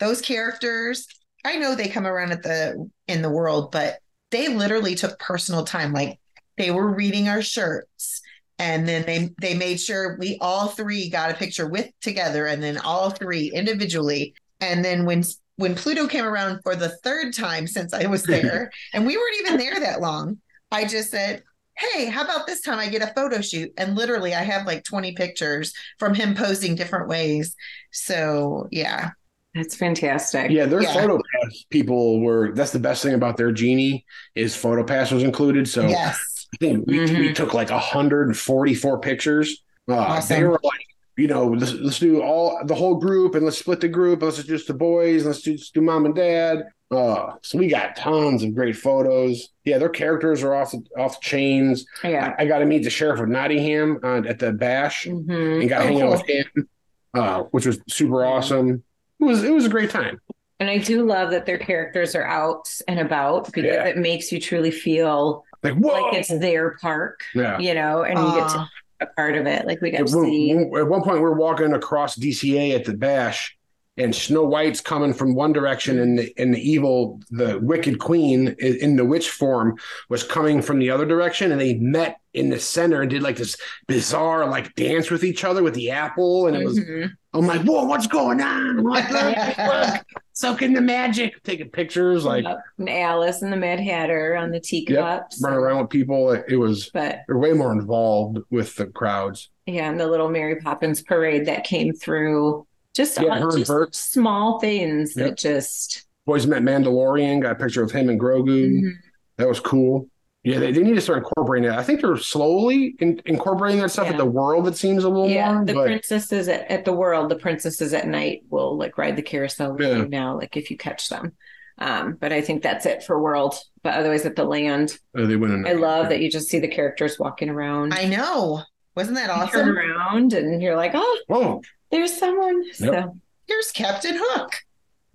[0.01, 1.07] those characters.
[1.45, 3.99] I know they come around at the in the world, but
[4.31, 5.93] they literally took personal time.
[5.93, 6.19] Like
[6.59, 8.21] they were reading our shirts
[8.59, 12.61] and then they they made sure we all three got a picture with together and
[12.61, 14.35] then all three individually.
[14.61, 15.23] And then when
[15.55, 19.41] when Pluto came around for the third time since I was there, and we weren't
[19.41, 20.39] even there that long,
[20.73, 21.45] I just said,
[21.77, 23.73] Hey, how about this time I get a photo shoot?
[23.77, 27.57] And literally, I have like 20 pictures from him posing different ways.
[27.93, 29.11] So, yeah.
[29.55, 30.51] That's fantastic.
[30.51, 30.93] yeah, their Yeah.
[30.95, 32.53] photo pass people were.
[32.55, 34.05] That's the best thing about their genie
[34.35, 35.69] is photo pass was included.
[35.69, 36.47] So yes.
[36.55, 37.35] I think we, we Mhm.
[37.35, 39.63] took like 144 pictures.
[39.89, 40.87] Uh, They were like,
[41.17, 44.23] you know, let's, let's do all the whole group and let's split the group.
[44.23, 45.25] Let's just do the boys.
[45.25, 46.65] Let's do, just do mom and dad.
[46.91, 49.49] Uh, so we got tons of great photos.
[49.65, 51.87] Yeah, their characters are off the, off the chains.
[52.05, 52.35] Yeah.
[52.39, 55.69] I, I got to meet the sheriff of Nottingham uh, at the bash hmm and
[55.69, 56.69] got to Oh, hang out with him,
[57.15, 58.83] uh, which was super awesome.
[59.21, 60.21] It was it was a great time.
[60.61, 63.85] And I do love that their characters are out and about because Yeah.
[63.87, 67.59] it makes you truly feel Like like it's their park, yeah.
[67.59, 68.65] you know, and you get to Aw.
[68.65, 69.67] be a part of it.
[69.67, 70.51] Like we got At see.
[70.53, 73.57] at one point, we're walking across DCA at the bash,
[73.97, 78.49] and Snow White's coming from one direction, and the, and the evil, the Wicked Queen
[78.59, 79.77] in the witch form
[80.09, 83.37] was coming from the other direction, and they met in the center and did like
[83.37, 87.13] this bizarre like dance with each other with the apple, and it was Mhm.
[87.35, 88.79] I'm like, whoa, what's going on?
[88.79, 92.45] I'm like, look, look, soaking the magic, taking pictures, like
[92.79, 95.41] and Alice and the Mad Hatter on the teacups.
[95.43, 96.33] running around with people.
[96.33, 99.51] It, was But they're way more involved with the crowds.
[99.67, 102.67] yeah, and the little Mary Poppins parade that came through.
[102.95, 105.27] Just, Yeah, just small things Yep.
[105.31, 108.71] that just Boys met Mandalorian, got a picture of him and Grogu.
[108.81, 108.91] Mhm.
[109.37, 110.09] That was cool.
[110.45, 111.79] Yeah, they, they need to start incorporating that.
[111.79, 114.13] I think they're slowly in, incorporating that stuff Yeah.
[114.13, 114.69] at the world.
[114.69, 117.95] It seems a little yeah, more, the but princesses at, at the world, the princesses
[117.95, 119.97] at night will like ride the carousel with Yeah.
[119.97, 121.33] you now, like if you catch them.
[121.79, 123.55] Um, but I think that's it for world.
[123.83, 125.67] But otherwise, at the land, uh, they went in.
[125.67, 127.95] I love that you just see the characters walking around.
[127.95, 128.63] I know.
[128.95, 129.79] Wasn't that You turn awesome?
[129.79, 132.63] around and you're like, oh, Oh, there's someone.
[132.75, 133.19] So
[133.49, 134.53] Here's Captain Hook.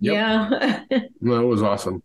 [0.00, 0.12] Yep.
[0.14, 2.02] yeah, that was awesome.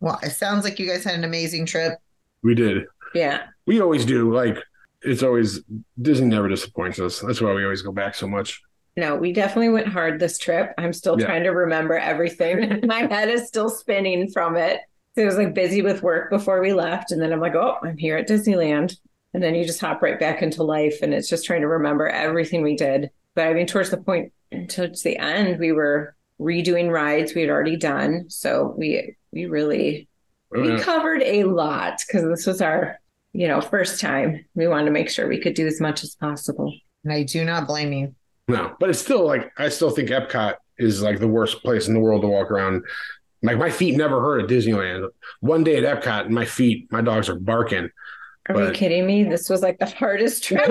[0.00, 1.98] Well, it sounds like you guys had an amazing trip.
[2.42, 2.84] We did.
[3.14, 3.44] yeah.
[3.66, 4.34] We always do.
[4.34, 4.58] Like
[5.02, 5.60] it's always
[6.00, 7.20] Disney never disappoints us.
[7.20, 8.60] That's why we always go back so much.
[8.96, 10.72] No, we definitely went hard this trip.
[10.76, 11.26] I'm still Yeah.
[11.26, 12.80] trying to remember everything.
[12.86, 14.80] My head is still spinning from it.
[15.14, 17.10] So I was like busy with work before we left.
[17.12, 18.96] And then I'm like, oh, I'm here at Disneyland.
[19.32, 20.98] And then you just hop right back into life.
[21.02, 23.10] And it's just trying to remember everything we did.
[23.34, 24.32] But I mean, towards the point,
[24.68, 28.24] towards the end, we were redoing rides we had already done.
[28.28, 30.08] So we, we really,
[30.50, 30.82] we uh-huh.
[30.82, 32.98] covered a lot because this was our,
[33.32, 34.44] you know, first time.
[34.54, 36.74] We wanted to make sure we could do as much as possible.
[37.04, 38.14] And I do not blame you.
[38.48, 41.94] No, but it's still like I still think Epcot is like the worst place in
[41.94, 42.82] the world to walk around.
[43.42, 45.08] Like my feet never hurt at Disneyland.
[45.40, 47.90] One day at Epcot, and my feet, my dogs are barking.
[48.56, 49.24] Are you kidding me?
[49.24, 50.66] This was like the hardest trip.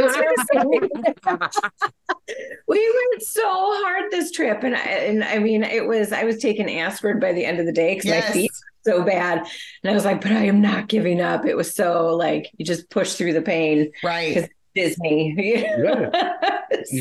[2.67, 6.37] we went so hard this trip, and I, and I mean, it was I was
[6.37, 8.29] taking aspirin by the end of the day because Yes.
[8.29, 8.51] my feet
[8.85, 9.39] were so bad,
[9.83, 11.45] and I was like, but I am not giving up.
[11.45, 13.91] It was so like you just push through the pain.
[14.03, 14.49] Right.
[14.75, 16.11] Disney, You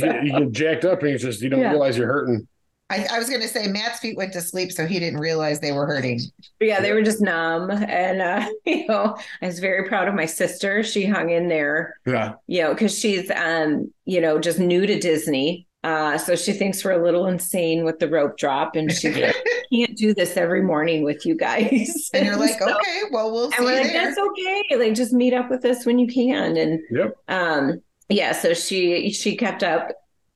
[0.00, 1.70] So- get, you get jacked up, and you just you don't Yeah.
[1.70, 2.48] realize you're hurting.
[2.90, 5.60] I, I was going to say Matt's feet went to sleep, so he didn't realize
[5.60, 6.20] they were hurting.
[6.58, 10.24] yeah, they were just numb, and uh, you know, I was very proud of my
[10.26, 10.82] sister.
[10.82, 14.98] She hung in there Yeah, you know, because she's um, you know, just new to
[14.98, 15.66] Disney.
[15.84, 19.12] Uh, so she thinks we're a little insane with the rope drop, and she
[19.72, 22.10] can't do this every morning with you guys.
[22.14, 24.04] And you're like, So- okay, well, we'll see and we're you like, there.
[24.06, 24.64] that's okay.
[24.76, 26.56] Like, just meet up with us when you can.
[26.56, 27.16] And Yep.
[27.28, 29.90] um, yeah, so she she kept up.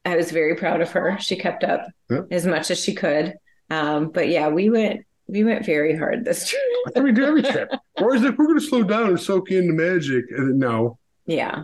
[0.04, 1.16] I was very proud of her.
[1.20, 2.26] She kept up Yep.
[2.30, 3.34] as much as she could.
[3.70, 6.60] Um, but yeah, we went we went very hard this trip.
[6.86, 7.70] That's what we do every trip.
[8.00, 10.24] Or is it we're going to slow down and soak in the magic?
[10.36, 11.62] And then, No, yeah.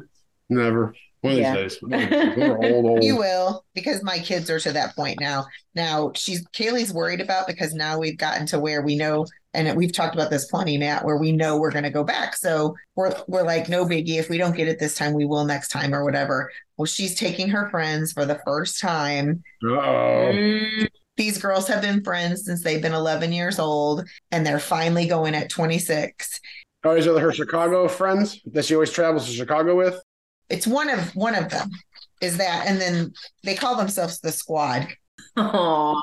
[0.48, 0.94] never.
[1.20, 1.56] One of Yeah.
[1.62, 1.90] these days.
[1.90, 2.36] These days.
[2.36, 3.04] We're old, old.
[3.04, 5.46] You will, because my kids are to that point now.
[5.74, 9.92] Now she's Kaylee's worried about because now we've gotten to where we know, and we've
[9.92, 12.36] talked about this plenty, Matt, where we know we're going to go back.
[12.36, 14.18] So we're we're like, no biggie.
[14.18, 16.50] If we don't get it this time, we will next time or whatever.
[16.76, 19.42] Well, she's taking her friends for the first time.
[19.64, 20.30] Uh-oh.
[20.34, 20.86] Mm,
[21.16, 25.34] These girls have been friends since they've been 11 years old, and they're finally going
[25.34, 26.40] at 26.
[26.84, 30.00] Oh, is it her Chicago friends that she always travels to Chicago with?
[30.48, 31.70] It's one of one of them
[32.20, 33.12] is that, and then
[33.44, 34.86] they call themselves the squad.
[35.36, 36.00] aw.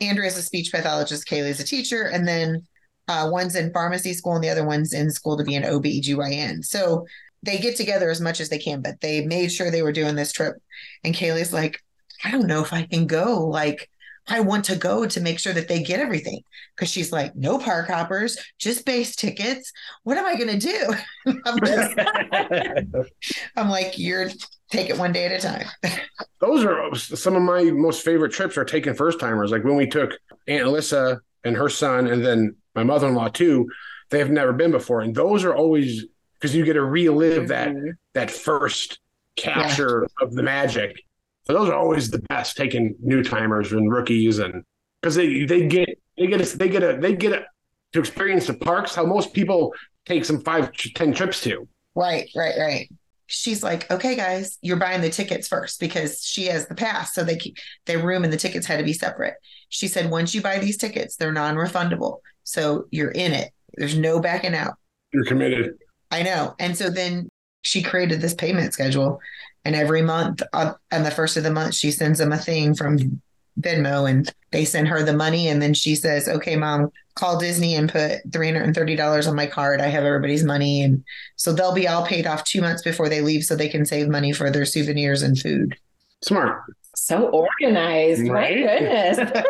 [0.00, 2.66] Andrea's a speech pathologist, Kaylee's a teacher, and then
[3.10, 6.64] uh, one's in pharmacy school and the other one's in school to be an OBGYN.
[6.64, 7.06] So
[7.42, 10.14] they get together as much as they can, but they made sure they were doing
[10.14, 10.54] this trip.
[11.02, 11.82] And Kaylee's like,
[12.24, 13.46] I don't know if I can go.
[13.48, 13.90] Like,
[14.28, 16.42] I want to go to make sure that they get everything.
[16.76, 19.72] Cause she's like, no park hoppers, just base tickets.
[20.04, 20.94] What am I going to do?
[21.46, 23.10] I'm, just-
[23.56, 24.28] I'm like, you're
[24.70, 25.66] take it one day at a time.
[26.40, 29.50] Those are some of my most favorite trips are taking first timers.
[29.50, 30.12] Like when we took
[30.46, 33.68] Aunt Alyssa and her son, and then my mother in law too.
[34.10, 37.68] They have never been before, and those are always because you get to relive that
[37.68, 37.92] Mhm.
[38.14, 38.98] that first
[39.36, 41.02] capture of the magic.
[41.44, 42.56] So those are always the best.
[42.56, 44.64] Taking new timers and rookies, and
[45.00, 45.88] because they they get
[46.18, 47.44] they get a, they get a they get a,
[47.92, 49.72] to experience the parks how most people
[50.06, 51.68] take some five ten trips to.
[51.94, 52.90] Right, right, right.
[53.26, 57.14] She's like, okay, guys, you're buying the tickets first because she has the pass.
[57.14, 59.34] So they keep their room and the tickets had to be separate.
[59.70, 62.18] She said, once you buy these tickets, they're non refundable.
[62.44, 63.52] So you're in it.
[63.74, 64.74] There's no backing out.
[65.12, 65.74] You're committed.
[66.10, 66.54] I know.
[66.58, 67.28] And so then
[67.62, 69.20] she created this payment schedule.
[69.64, 72.74] And every month, uh, on the first of the month, she sends them a thing
[72.74, 73.20] from
[73.60, 75.48] Venmo and they send her the money.
[75.48, 79.80] And then she says, okay, mom, call Disney and put $330 on my card.
[79.80, 80.82] I have everybody's money.
[80.82, 81.04] And
[81.36, 84.08] so they'll be all paid off two months before they leave so they can save
[84.08, 85.76] money for their souvenirs and food.
[86.22, 86.62] Smart.
[87.10, 88.28] So organized.
[88.28, 88.60] Right?
[88.60, 89.32] My goodness.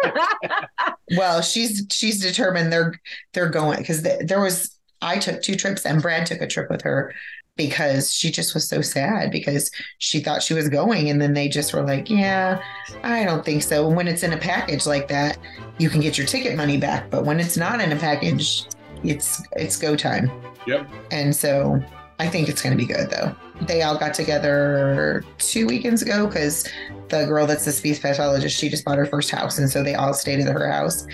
[1.17, 2.95] Well, she's she's determined they're
[3.33, 6.83] they're going because there was I took two trips and Brad took a trip with
[6.83, 7.13] her
[7.57, 11.49] because she just was so sad because she thought she was going and then they
[11.49, 12.63] just were like, yeah,
[13.03, 13.89] I don't think so.
[13.89, 15.37] And when it's in a package like that,
[15.79, 18.67] you can get your ticket money back, but when it's not in a package,
[19.03, 20.31] it's it's go time.
[20.67, 20.89] Yep.
[21.11, 21.83] And so
[22.21, 23.35] I think it's going to be good though.
[23.63, 26.69] They all got together two weekends ago because
[27.09, 29.59] the girl that's the speech pathologist, she just bought her first house.
[29.59, 31.07] And so they all stayed at her house.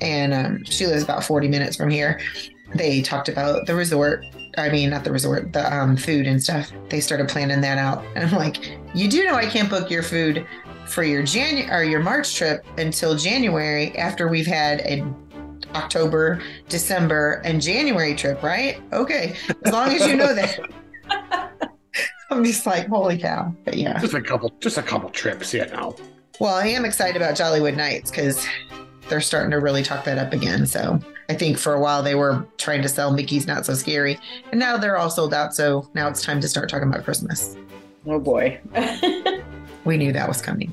[0.00, 2.20] And um, she lives about 40 minutes from here.
[2.76, 4.24] They talked about the resort.
[4.56, 6.70] I mean, not the resort, the um, food and stuff.
[6.90, 8.04] They started planning that out.
[8.14, 10.46] And I'm like, you do know I can't book your food
[10.86, 15.04] for your January or your March trip until January after we've had a
[15.74, 18.80] October, December, and January trip, right?
[18.92, 19.36] Okay.
[19.64, 20.58] As long as you know that.
[22.30, 23.54] I'm just like, holy cow.
[23.64, 23.98] But yeah.
[24.00, 25.52] Just a couple, just a couple trips.
[25.52, 25.96] Yeah, no.
[26.40, 28.46] Well, I am excited about Jollywood Nights because
[29.08, 30.64] they're starting to really talk that up again.
[30.66, 30.98] So
[31.28, 34.18] I think for a while they were trying to sell Mickey's Not So Scary,
[34.50, 35.54] and now they're all sold out.
[35.54, 37.56] So now it's time to start talking about Christmas.
[38.06, 38.60] oh boy.
[39.84, 40.72] We knew that was coming.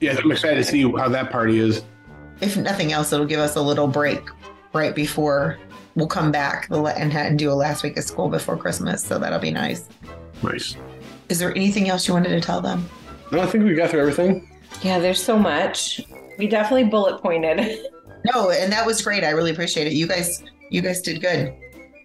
[0.00, 1.84] Yeah, I'm excited to see how that party is.
[2.40, 4.20] If nothing else, it'll give us a little break
[4.72, 5.58] right before
[5.94, 9.02] we'll come back and, and do a last week of school before Christmas.
[9.04, 9.88] So that'll be nice.
[10.42, 10.76] Nice.
[11.28, 12.88] Is there anything else you wanted to tell them?
[13.32, 14.48] No, I think we got through everything.
[14.82, 16.00] yeah, there's so much.
[16.38, 17.78] We definitely bullet pointed.
[18.34, 19.24] No, and that was great.
[19.24, 19.94] I really appreciate it.
[19.94, 21.54] You guys, you guys did good.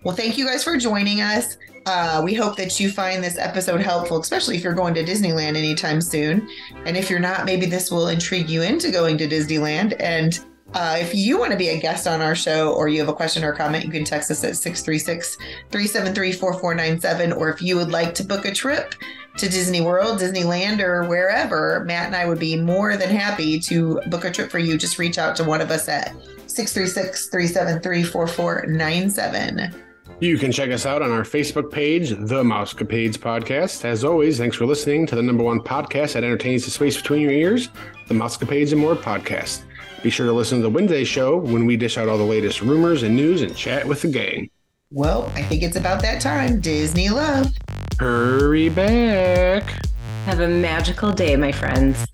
[0.06, 1.58] Well, thank you guys for joining us.
[1.86, 5.56] Uh, we hope that you find this episode helpful, especially if you're going to Disneyland
[5.56, 6.50] anytime soon.
[6.86, 9.96] And if you're not, maybe this will intrigue you into going to Disneyland.
[10.00, 10.40] And
[10.74, 13.14] uh, if you want to be a guest on our show or you have a
[13.14, 17.34] question or comment, you can text us at 636 373 4497.
[17.34, 18.96] Or if you would like to book a trip
[19.38, 24.02] to Disney World, Disneyland, or wherever, Matt and I would be more than happy to
[24.08, 24.76] book a trip for you.
[24.76, 26.16] Just reach out to one of us at
[26.48, 29.74] 636 373 4497.
[30.22, 33.84] You can check us out on our Facebook page, The Mousecapades Podcast.
[33.84, 37.20] As always, thanks for listening to the number one podcast that entertains the space between
[37.20, 37.68] your ears,
[38.08, 39.64] The Mousecapades and More Podcast.
[40.04, 42.62] Be sure to listen to the Wednesday show when we dish out all the latest
[42.62, 44.50] rumors and news and chat with the gang.
[44.90, 46.62] Well, I think it's about that time.
[46.62, 47.52] Disney love.
[48.00, 49.86] Hurry back.
[50.24, 52.06] Have a magical day, my friends.